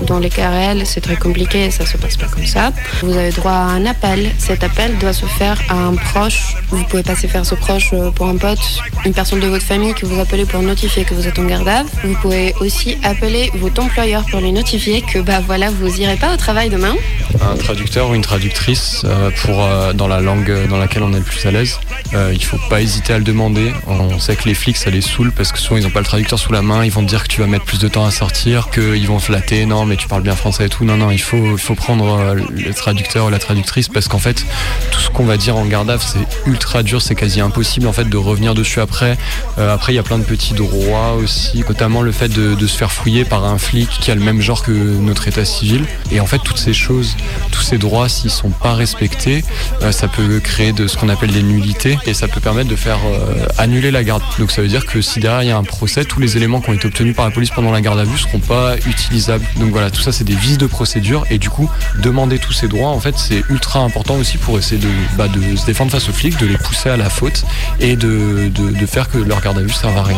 [0.05, 2.72] dans les cas réels, c'est très compliqué et ça se passe pas comme ça.
[3.01, 4.30] Vous avez droit à un appel.
[4.38, 6.55] Cet appel doit se faire à un proche.
[6.70, 8.59] Vous pouvez passer faire ce proche euh, pour un pote,
[9.03, 11.67] une personne de votre famille que vous appelez pour notifier que vous êtes en garde
[11.67, 11.83] à.
[12.03, 16.33] Vous pouvez aussi appeler votre employeur pour lui notifier que bah voilà, vous irez pas
[16.33, 16.95] au travail demain.
[17.41, 21.19] un traducteur ou une traductrice euh, pour euh, dans la langue dans laquelle on est
[21.19, 21.79] le plus à l'aise.
[22.13, 23.71] Euh, il faut pas hésiter à le demander.
[23.87, 26.05] On sait que les flics ça les saoule parce que souvent ils ont pas le
[26.05, 28.05] traducteur sous la main, ils vont te dire que tu vas mettre plus de temps
[28.05, 30.83] à sortir, qu'ils vont flatter, non mais tu parles bien français et tout.
[30.83, 34.45] Non non, il faut prendre euh, le traducteur ou la traductrice parce qu'en fait
[34.91, 38.09] tout ce qu'on va dire en garde c'est ultra dur, c'est quasi impossible en fait
[38.09, 39.17] de revenir dessus après.
[39.57, 42.91] Après il y a plein de petits droits aussi, notamment le fait de, se faire
[42.91, 45.85] fouiller par un flic qui a le même genre que notre état civil.
[46.11, 47.15] Et en fait toutes ces choses,
[47.51, 49.43] tous ces droits s'ils sont pas respectés,
[49.81, 52.75] euh, ça peut créer de ce qu'on appelle des nullités et ça peut permettre de
[52.75, 54.21] faire euh, annuler la garde.
[54.39, 56.61] Donc ça veut dire que si derrière il y a un procès, tous les éléments
[56.61, 59.45] qui ont été obtenus par la police pendant la garde à vue seront pas utilisables.
[59.57, 61.69] Donc voilà, tout ça c'est des vices de procédure et du coup
[62.01, 65.65] demander tous ces droits en fait c'est ultra important aussi pour essayer de, bah, se
[65.65, 67.43] défendre face aux flics, de les pousser à la faute
[67.79, 68.51] et de,
[68.87, 70.17] faire que leur garde à vue serve à rien.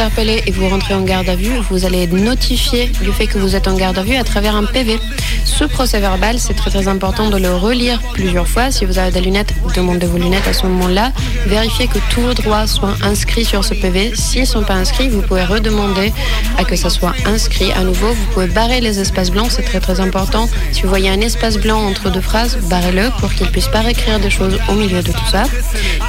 [0.00, 3.36] Interpellé et vous rentrez en garde à vue, vous allez être notifié du fait que
[3.36, 4.98] vous êtes en garde à vue à travers un PV.
[5.44, 8.70] Ce procès verbal, c'est très très important de le relire plusieurs fois.
[8.70, 11.12] Si vous avez des lunettes, demandez vos lunettes à ce moment-là.
[11.46, 14.12] Vérifiez que tous vos droits soient inscrits sur ce PV.
[14.14, 16.14] S'ils ne sont pas inscrits, vous pouvez redemander
[16.56, 18.08] à que ça soit inscrit à nouveau.
[18.08, 20.48] Vous pouvez barrer les espaces blancs, c'est très très important.
[20.72, 24.18] Si vous voyez un espace blanc entre deux phrases, barrez-le pour qu'il puisse pas réécrire
[24.18, 25.42] des choses au milieu de tout ça.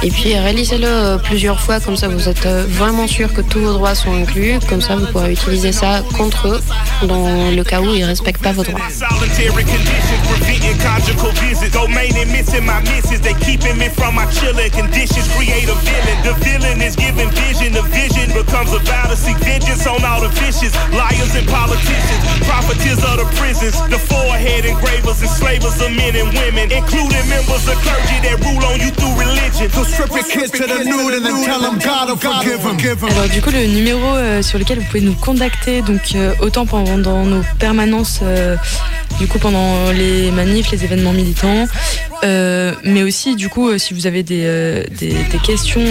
[0.02, 3.60] Et puis réalisez-le euh, plusieurs fois, comme ça vous êtes euh, vraiment sûr que tous
[3.60, 4.58] vos droits sont inclus.
[4.68, 6.60] Comme ça, vous pourrez utiliser ça contre eux
[7.06, 8.80] dans le cas où ils respectent pas vos droits.
[8.90, 11.70] Solitary conditions, preventing conjugal visits.
[11.72, 13.20] Domain and missing my misses.
[13.20, 15.28] They keeping me from my chilling conditions.
[15.36, 16.18] Create a villain.
[16.24, 17.72] The villain is giving vision.
[17.72, 22.22] The vision becomes a vow to seek vengeance on all the vicious liars and politicians.
[22.46, 23.76] Profiteers of the prisons.
[23.90, 28.80] The forehead engravers, enslavers of men and women, including members of clergy that rule on
[28.80, 29.70] you through religion.
[29.70, 33.10] So strip your kids to the nude and then tell them God will forgive them.
[33.10, 35.82] Alors du coup le numéro euh, sur lequel vous pouvez nous contacter.
[35.82, 38.56] Donc euh, autant pendant nos permanences euh,
[39.18, 41.66] du coup pendant les manifs, les événements militants,
[42.22, 45.84] mais aussi du coup si vous avez des, des, des questions,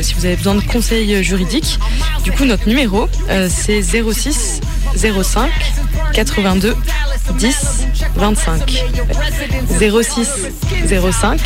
[0.00, 1.78] si vous avez besoin de conseils juridiques,
[2.24, 3.06] du coup notre numéro
[3.48, 4.60] c'est 06
[4.96, 5.50] 05
[6.14, 6.76] 82
[7.38, 7.86] 10
[8.16, 8.84] 25
[9.78, 10.28] 06
[10.88, 11.40] 05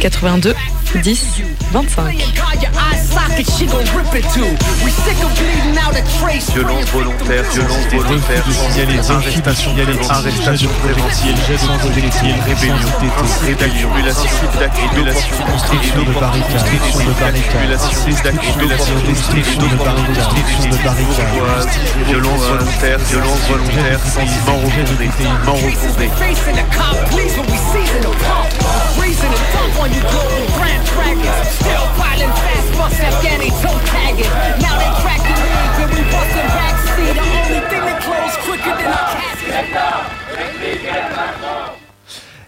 [0.00, 0.54] 82
[1.02, 2.32] 10 25
[6.54, 9.74] Violence volontaire, violence volontaire, signaler des arrestations,
[10.10, 12.90] arrestation préventive, gestion projectile, rébellion,
[13.42, 14.28] rébellion, d'accumulation,
[14.58, 17.80] d'accumulation, construction de barricades, construction de barricades,
[18.22, 21.68] d'accumulation, destruction de barricades, destruction de barricades,
[22.06, 26.08] violence volontaire, violence volontaire, sentiment refondé, sentiment refondé.
[26.18, 28.50] Facing the cop, please when we season the pump.
[29.00, 31.48] Reason and dump on you global grand dragons.
[31.60, 34.30] Still piling fast, bust Afghani toe tagging.
[34.60, 34.82] Now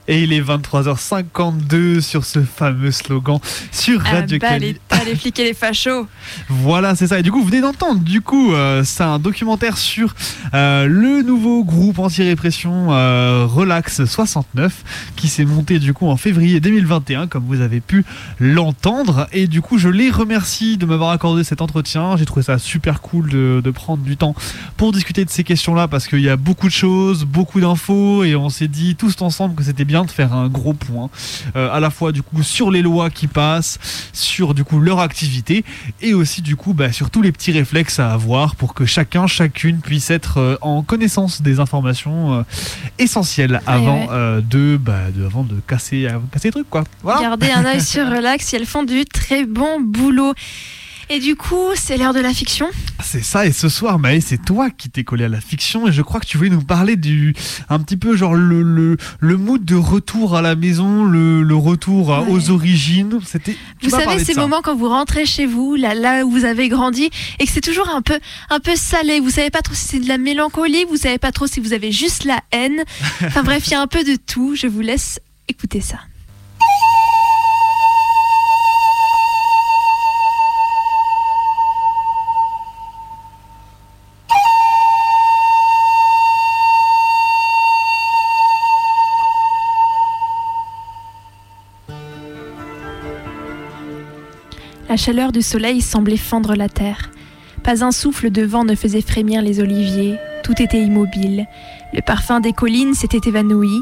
[0.06, 3.38] Et il est 23h52 sur ce fameux slogan
[3.72, 4.76] sur Radio Ah bah, les,
[5.06, 6.06] les flics et les fachos.
[6.48, 7.18] Voilà, c'est ça.
[7.18, 10.14] Et du coup, vous venez d'entendre, du coup, euh, c'est un documentaire sur
[10.52, 16.60] euh, le nouveau groupe anti-répression euh, Relax 69 qui s'est monté du coup en février
[16.60, 18.04] 2021, comme vous avez pu
[18.38, 19.26] l'entendre.
[19.32, 22.16] Et du coup, je les remercie de m'avoir accordé cet entretien.
[22.18, 24.34] J'ai trouvé ça super cool de, de prendre du temps
[24.76, 28.36] pour discuter de ces questions-là parce qu'il y a beaucoup de choses, beaucoup d'infos et
[28.36, 31.10] on s'est dit tous ensemble que c'était bien de faire un gros point
[31.54, 33.78] euh, à la fois du coup sur les lois qui passent,
[34.12, 35.64] sur du coup leur activité
[36.02, 39.26] et aussi du coup bah, sur tous les petits réflexes à avoir pour que chacun,
[39.26, 42.42] chacune puisse être euh, en connaissance des informations euh,
[42.98, 44.42] essentielles avant ouais.
[44.42, 46.84] de, bah, de avant de casser, euh, casser les trucs quoi.
[47.02, 47.20] Voilà.
[47.20, 50.34] Gardez un œil sur Relax, si elles font du très bon boulot.
[51.10, 52.66] Et du coup, c'est l'heure de la fiction.
[53.02, 55.92] C'est ça, et ce soir, Maë, c'est toi qui t'es collé à la fiction, et
[55.92, 57.34] je crois que tu voulais nous parler du.
[57.68, 61.54] un petit peu genre le, le, le mood de retour à la maison, le, le
[61.56, 63.18] retour aux origines.
[63.24, 63.56] C'était.
[63.82, 67.10] Vous savez, ces moments quand vous rentrez chez vous, là, là où vous avez grandi,
[67.38, 68.18] et que c'est toujours un peu,
[68.50, 69.20] un peu salé.
[69.20, 71.72] Vous savez pas trop si c'est de la mélancolie, vous savez pas trop si vous
[71.72, 72.82] avez juste la haine.
[73.24, 74.54] Enfin bref, il y a un peu de tout.
[74.54, 75.98] Je vous laisse écouter ça.
[94.94, 97.10] La chaleur du soleil semblait fendre la terre.
[97.64, 100.14] Pas un souffle de vent ne faisait frémir les oliviers,
[100.44, 101.48] tout était immobile.
[101.92, 103.76] Le parfum des collines s'était évanoui,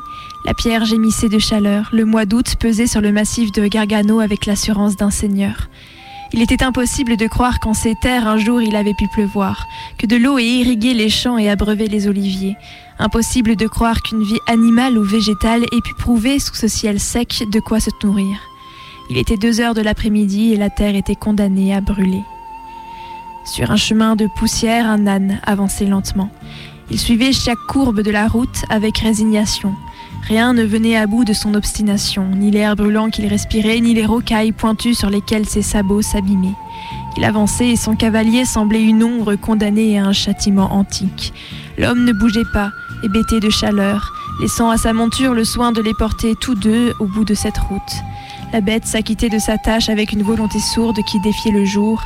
[0.47, 4.47] la pierre gémissait de chaleur, le mois d'août pesait sur le massif de Gargano avec
[4.47, 5.69] l'assurance d'un seigneur.
[6.33, 9.67] Il était impossible de croire qu'en ces terres un jour il avait pu pleuvoir,
[9.99, 12.57] que de l'eau ait irrigué les champs et abreuvé les oliviers.
[12.99, 17.45] Impossible de croire qu'une vie animale ou végétale ait pu prouver sous ce ciel sec
[17.53, 18.39] de quoi se nourrir.
[19.13, 22.23] Il était deux heures de l'après-midi et la terre était condamnée à brûler.
[23.45, 26.31] Sur un chemin de poussière, un âne avançait lentement.
[26.91, 29.75] Il suivait chaque courbe de la route avec résignation.
[30.27, 34.07] Rien ne venait à bout de son obstination, ni l'air brûlant qu'il respirait, ni les
[34.07, 36.57] rocailles pointues sur lesquelles ses sabots s'abîmaient.
[37.19, 41.35] Il avançait et son cavalier semblait une ombre condamnée à un châtiment antique.
[41.77, 42.71] L'homme ne bougeait pas,
[43.05, 44.11] hébété de chaleur,
[44.41, 47.59] laissant à sa monture le soin de les porter tous deux au bout de cette
[47.59, 48.03] route.
[48.53, 52.03] La bête s'acquittait de sa tâche avec une volonté sourde qui défiait le jour.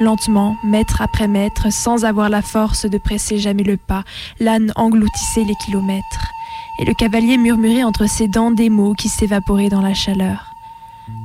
[0.00, 4.04] Lentement, mètre après mètre, sans avoir la force de presser jamais le pas,
[4.38, 6.32] l'âne engloutissait les kilomètres.
[6.80, 10.54] Et le cavalier murmurait entre ses dents des mots qui s'évaporaient dans la chaleur.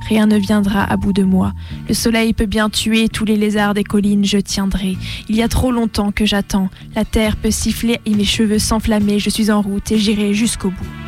[0.08, 1.54] Rien ne viendra à bout de moi.
[1.88, 4.98] Le soleil peut bien tuer tous les lézards des collines, je tiendrai.
[5.30, 6.68] Il y a trop longtemps que j'attends.
[6.94, 9.20] La terre peut siffler et mes cheveux s'enflammer.
[9.20, 11.05] Je suis en route et j'irai jusqu'au bout.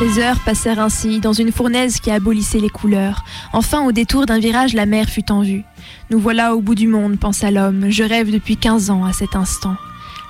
[0.00, 3.22] Les heures passèrent ainsi dans une fournaise qui abolissait les couleurs.
[3.52, 5.62] Enfin, au détour d'un virage, la mer fut en vue.
[6.10, 7.90] Nous voilà au bout du monde, pensa l'homme.
[7.90, 9.76] Je rêve depuis 15 ans à cet instant.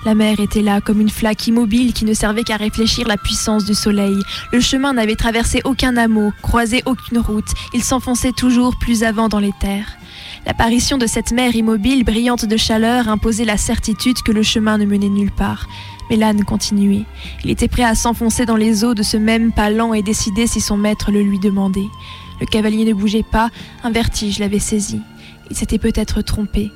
[0.03, 3.63] La mer était là comme une flaque immobile qui ne servait qu'à réfléchir la puissance
[3.63, 4.17] du soleil.
[4.51, 7.53] Le chemin n'avait traversé aucun hameau, croisé aucune route.
[7.73, 9.97] Il s'enfonçait toujours plus avant dans les terres.
[10.45, 14.85] L'apparition de cette mer immobile, brillante de chaleur, imposait la certitude que le chemin ne
[14.85, 15.67] menait nulle part.
[16.11, 17.05] Mais l'âne continuait.
[17.45, 20.45] Il était prêt à s'enfoncer dans les eaux de ce même pas lent et décidé
[20.45, 21.87] si son maître le lui demandait.
[22.41, 23.49] Le cavalier ne bougeait pas,
[23.85, 24.99] un vertige l'avait saisi.
[25.49, 26.69] Il s'était peut-être trompé.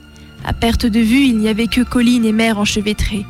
[0.45, 3.25] À perte de vue, il n'y avait que collines et mer enchevêtrées.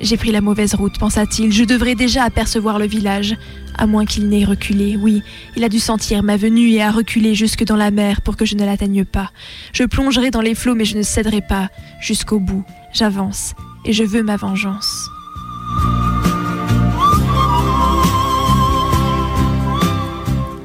[0.00, 1.52] J'ai pris la mauvaise route, pensa-t-il.
[1.52, 3.36] Je devrais déjà apercevoir le village.
[3.76, 4.96] À moins qu'il n'ait reculé.
[4.96, 5.22] Oui,
[5.54, 8.46] il a dû sentir ma venue et a reculé jusque dans la mer pour que
[8.46, 9.30] je ne l'atteigne pas.
[9.74, 11.68] Je plongerai dans les flots, mais je ne céderai pas.
[12.00, 13.52] Jusqu'au bout, j'avance.
[13.84, 15.01] Et je veux ma vengeance.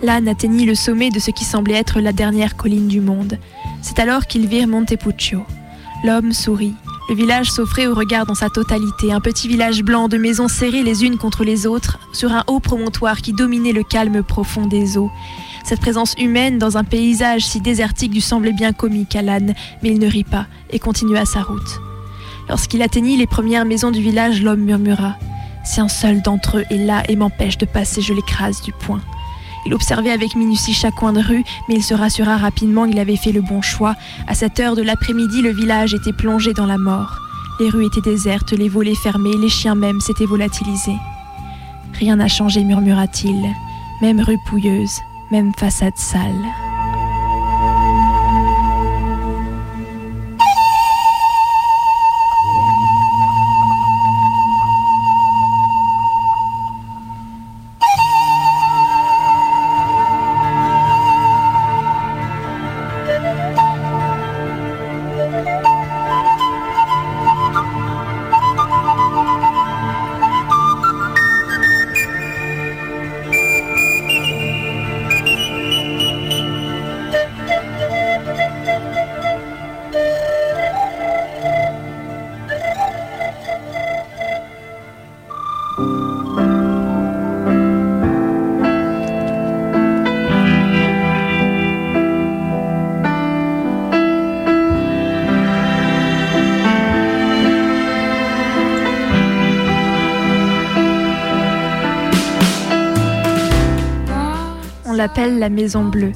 [0.08, 3.38] L'âne atteignit le sommet de ce qui semblait être la dernière colline du monde.
[3.82, 5.44] C'est alors qu'ils virent Montepuccio.
[6.06, 6.76] L'homme sourit.
[7.10, 10.84] Le village s'offrait au regard dans sa totalité, un petit village blanc de maisons serrées
[10.84, 14.98] les unes contre les autres, sur un haut promontoire qui dominait le calme profond des
[14.98, 15.12] eaux.
[15.66, 19.90] Cette présence humaine dans un paysage si désertique lui semblait bien comique à l'âne, mais
[19.90, 21.82] il ne rit pas et continua sa route.
[22.48, 25.18] Lorsqu'il atteignit les premières maisons du village, l'homme murmura
[25.66, 29.02] Si un seul d'entre eux est là et m'empêche de passer, je l'écrase du poing.
[29.68, 33.18] Il observait avec minutie chaque coin de rue, mais il se rassura rapidement qu'il avait
[33.18, 33.96] fait le bon choix.
[34.26, 37.18] À cette heure de l'après-midi, le village était plongé dans la mort.
[37.60, 40.96] Les rues étaient désertes, les volets fermés, les chiens même s'étaient volatilisés.
[42.00, 43.46] Rien n'a changé, murmura-t-il.
[44.02, 45.02] Même rue pouilleuse,
[45.32, 46.67] même façade sale.
[104.98, 106.12] L'appelle la Maison Bleue,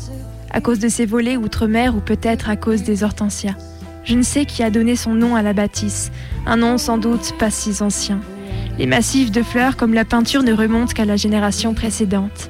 [0.50, 3.56] à cause de ses volets outre-mer ou peut-être à cause des hortensias.
[4.04, 6.12] Je ne sais qui a donné son nom à la bâtisse,
[6.48, 8.20] un nom sans doute pas si ancien.
[8.80, 12.50] Les massifs de fleurs comme la peinture ne remontent qu'à la génération précédente.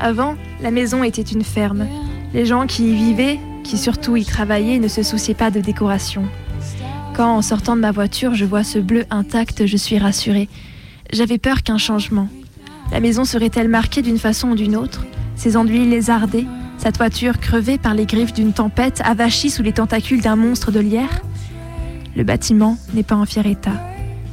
[0.00, 1.86] Avant, la maison était une ferme.
[2.34, 6.24] Les gens qui y vivaient, qui surtout y travaillaient, ne se souciaient pas de décoration.
[7.14, 10.48] Quand, en sortant de ma voiture, je vois ce bleu intact, je suis rassurée.
[11.12, 12.26] J'avais peur qu'un changement.
[12.90, 15.06] La maison serait-elle marquée d'une façon ou d'une autre?
[15.36, 16.46] Ses enduits lézardés
[16.78, 20.80] Sa toiture crevée par les griffes d'une tempête, avachie sous les tentacules d'un monstre de
[20.80, 21.22] lierre
[22.16, 23.80] Le bâtiment n'est pas en fier état.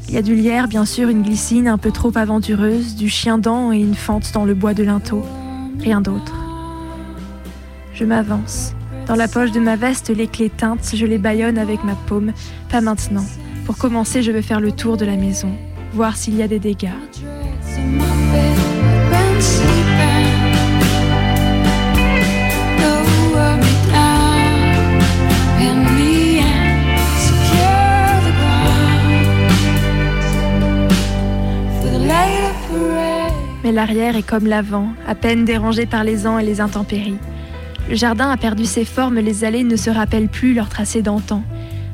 [0.08, 3.72] Il y a du lierre, bien sûr, une glycine un peu trop aventureuse, du chien-dent
[3.72, 5.24] et une fente dans le bois de linteau.
[5.80, 6.34] Rien d'autre.
[7.94, 8.74] Je m'avance.
[9.06, 12.34] Dans la poche de ma veste, les clés teintes, je les baillonne avec ma paume.
[12.70, 13.26] Pas maintenant.
[13.66, 15.52] Pour commencer, je vais faire le tour de la maison,
[15.94, 16.90] voir s'il y a des dégâts.
[33.72, 37.18] L'arrière est comme l'avant, à peine dérangé par les ans et les intempéries.
[37.88, 41.44] Le jardin a perdu ses formes, les allées ne se rappellent plus leur tracé d'antan.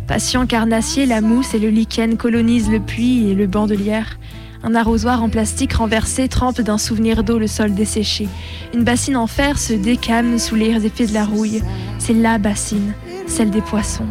[0.08, 4.18] Patient carnassier, la mousse et le lichen colonisent le puits et le banc de lierre.
[4.64, 8.28] Un arrosoir en plastique renversé trempe d'un souvenir d'eau le sol desséché.
[8.74, 11.62] Une bassine en fer se décame sous les effets de la rouille.
[12.00, 12.94] C'est la bassine,
[13.28, 14.08] celle des poissons.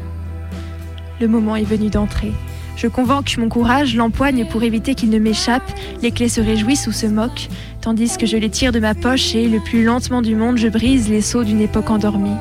[1.20, 2.32] Le moment est venu d'entrer.
[2.76, 5.70] Je convoque mon courage, l'empoigne pour éviter qu'il ne m'échappe,
[6.02, 7.48] les clés se réjouissent ou se moquent,
[7.80, 10.68] tandis que je les tire de ma poche et, le plus lentement du monde, je
[10.68, 12.36] brise les seaux d'une époque endormie.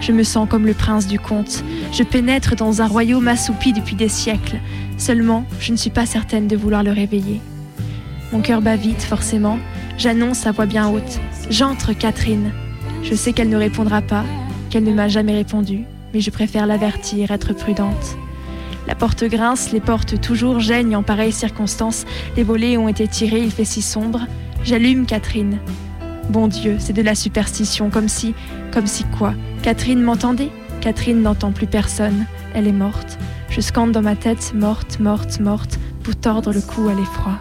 [0.00, 1.64] Je me sens comme le prince du conte.
[1.92, 4.58] Je pénètre dans un royaume assoupi depuis des siècles.
[4.96, 7.40] Seulement, je ne suis pas certaine de vouloir le réveiller.
[8.32, 9.58] Mon cœur bat vite, forcément.
[9.96, 11.20] J'annonce à voix bien haute.
[11.50, 12.52] J'entre, Catherine.
[13.02, 14.24] Je sais qu'elle ne répondra pas,
[14.70, 18.16] qu'elle ne m'a jamais répondu, mais je préfère l'avertir, être prudente.
[18.88, 22.06] La porte grince, les portes toujours gênent en pareille circonstance.
[22.36, 24.22] Les volets ont été tirés, il fait si sombre.
[24.64, 25.58] J'allume Catherine.
[26.30, 28.34] Bon Dieu, c'est de la superstition, comme si,
[28.72, 29.34] comme si quoi?
[29.62, 30.50] Catherine m'entendait?
[30.80, 32.24] Catherine n'entend plus personne.
[32.54, 33.18] Elle est morte.
[33.50, 37.38] Je scande dans ma tête, morte, morte, morte, pour tordre le cou à l'effroi.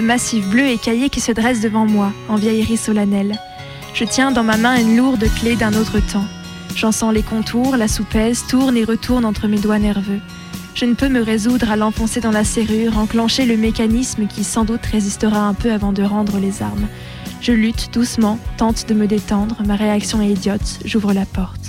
[0.00, 3.38] Massive bleue écaillée qui se dresse devant moi, en vieillerie solennelle.
[3.94, 6.26] Je tiens dans ma main une lourde clé d'un autre temps.
[6.76, 10.20] J'en sens les contours, la soupaise, tourne et retourne entre mes doigts nerveux.
[10.74, 14.64] Je ne peux me résoudre à l'enfoncer dans la serrure, enclencher le mécanisme qui sans
[14.64, 16.86] doute résistera un peu avant de rendre les armes.
[17.40, 21.60] Je lutte doucement, tente de me détendre, ma réaction est idiote, j'ouvre la porte.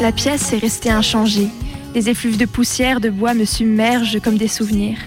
[0.00, 1.48] La pièce est restée inchangée.
[1.94, 4.98] Les effluves de poussière de bois me submergent comme des souvenirs.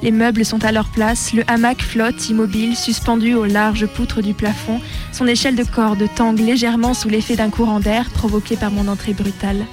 [0.00, 4.34] Les meubles sont à leur place, le hamac flotte immobile, suspendu aux larges poutres du
[4.34, 4.80] plafond,
[5.12, 9.12] son échelle de corde tangue légèrement sous l'effet d'un courant d'air provoqué par mon entrée
[9.12, 9.66] brutale.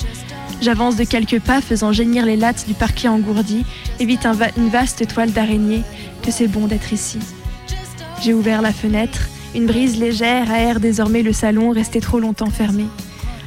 [0.62, 3.64] J'avance de quelques pas faisant gémir les lattes du parquet engourdi,
[4.00, 5.84] évite une vaste toile d'araignée,
[6.24, 7.20] que c'est bon d'être ici.
[8.24, 12.86] J'ai ouvert la fenêtre, une brise légère aère désormais le salon resté trop longtemps fermé.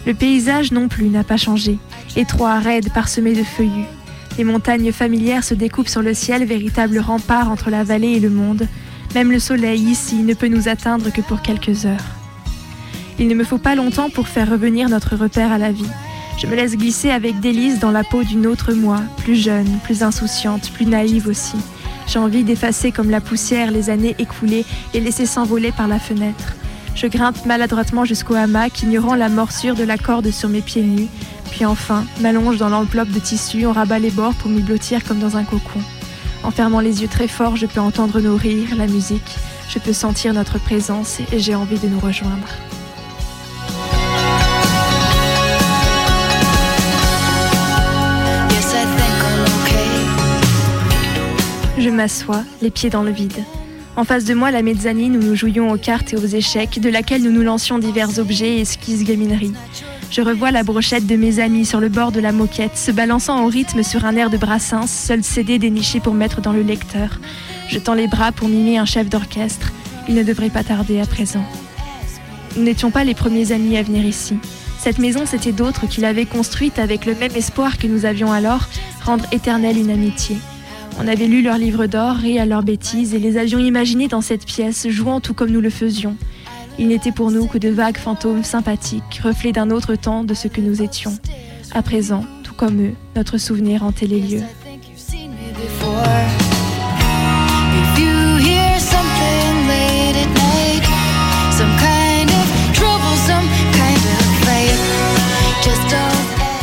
[0.09, 1.77] Le paysage non plus n'a pas changé,
[2.17, 3.85] étroit, raide, parsemé de feuillus.
[4.39, 8.31] Les montagnes familières se découpent sur le ciel, véritable rempart entre la vallée et le
[8.31, 8.67] monde.
[9.15, 12.07] Même le soleil ici ne peut nous atteindre que pour quelques heures.
[13.19, 15.91] Il ne me faut pas longtemps pour faire revenir notre repère à la vie.
[16.41, 20.03] Je me laisse glisser avec délice dans la peau d'une autre moi, plus jeune, plus
[20.03, 21.59] insouciante, plus naïve aussi.
[22.07, 26.55] J'ai envie d'effacer comme la poussière les années écoulées et laisser s'envoler par la fenêtre.
[27.01, 31.07] Je grimpe maladroitement jusqu'au hamac, ignorant la morsure de la corde sur mes pieds nus,
[31.53, 35.21] puis enfin m'allonge dans l'enveloppe de tissu, on rabat les bords pour m'y blottir comme
[35.21, 35.79] dans un cocon.
[36.43, 39.37] En fermant les yeux très fort, je peux entendre nos rires, la musique,
[39.69, 42.49] je peux sentir notre présence et j'ai envie de nous rejoindre.
[51.79, 53.45] Je m'assois, les pieds dans le vide.
[53.99, 56.89] En face de moi, la mezzanine où nous jouions aux cartes et aux échecs, de
[56.89, 59.55] laquelle nous nous lancions divers objets et esquisses gamineries.
[60.13, 63.45] Je revois la brochette de mes amis sur le bord de la moquette, se balançant
[63.45, 67.19] au rythme sur un air de brassins, seul CD déniché pour mettre dans le lecteur.
[67.69, 69.73] Je tends les bras pour mimer un chef d'orchestre.
[70.09, 71.45] Il ne devrait pas tarder à présent.
[72.57, 74.37] Nous n'étions pas les premiers amis à venir ici.
[74.79, 78.69] Cette maison, c'était d'autres qui l'avaient construite avec le même espoir que nous avions alors,
[79.05, 80.37] rendre éternelle une amitié.
[81.01, 84.21] On avait lu leurs livres d'or, ri à leurs bêtises et les avions imaginés dans
[84.21, 86.17] cette pièce, jouant tout comme nous le faisions.
[86.77, 90.49] Il n'était pour nous que de vagues fantômes sympathiques, reflets d'un autre temps de ce
[90.49, 91.17] que nous étions.
[91.73, 94.43] À présent, tout comme eux, notre souvenir hantait les lieux.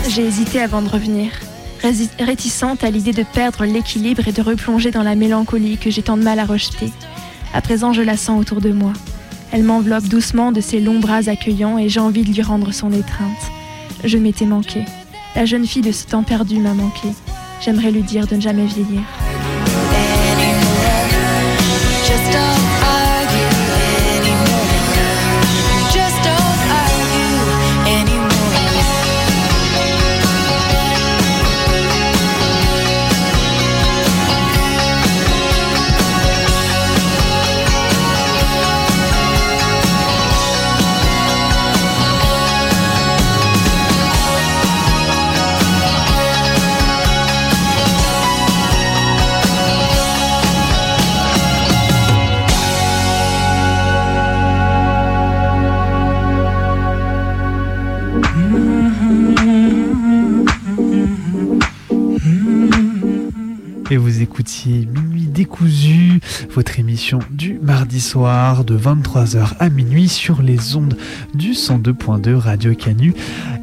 [0.10, 1.32] J'ai hésité avant de revenir,
[2.20, 6.18] réticente à l'idée de perdre l'équilibre et de replonger dans la mélancolie que j'ai tant
[6.18, 6.92] de mal à rejeter.
[7.54, 8.94] À présent, je la sens autour de moi.
[9.52, 12.92] Elle m'enveloppe doucement de ses longs bras accueillants et j'ai envie de lui rendre son
[12.92, 13.52] étreinte.
[14.04, 14.84] Je m'étais manqué.
[15.36, 17.10] La jeune fille de ce temps perdu m'a manqué.
[17.62, 19.02] J'aimerais lui dire de ne jamais vieillir.
[67.30, 70.96] Du mardi soir de 23h à minuit sur les ondes
[71.34, 73.14] du 102.2 Radio Canu.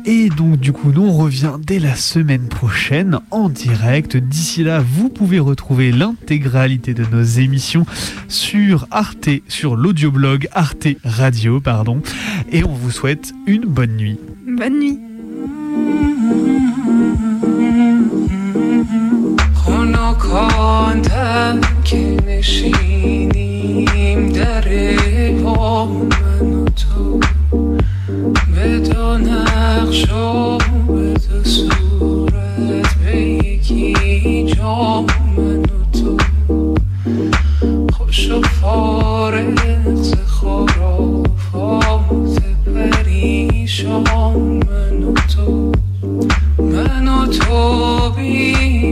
[0.05, 4.19] Et donc du coup, nous revient dès la semaine prochaine en direct.
[4.19, 7.87] D'ici là, vous pouvez retrouver l'intégralité de nos émissions
[8.29, 12.03] sur Arte, sur l'audioblog Arte Radio, pardon.
[12.51, 14.19] Et on vous souhaite une bonne nuit.
[14.47, 15.12] Bonne nuit.
[20.13, 21.03] مکان
[21.85, 23.49] که نشینیم
[24.29, 24.65] در
[25.45, 27.21] با من و تو.
[28.55, 35.05] به دو نقش و به دو صورت به یکی جا
[35.37, 36.17] من و تو.
[37.93, 39.61] خوش و فارغ
[40.27, 41.43] خرافات
[42.75, 44.03] پریشان
[44.69, 45.73] من و تو.
[46.59, 48.92] من و تو بی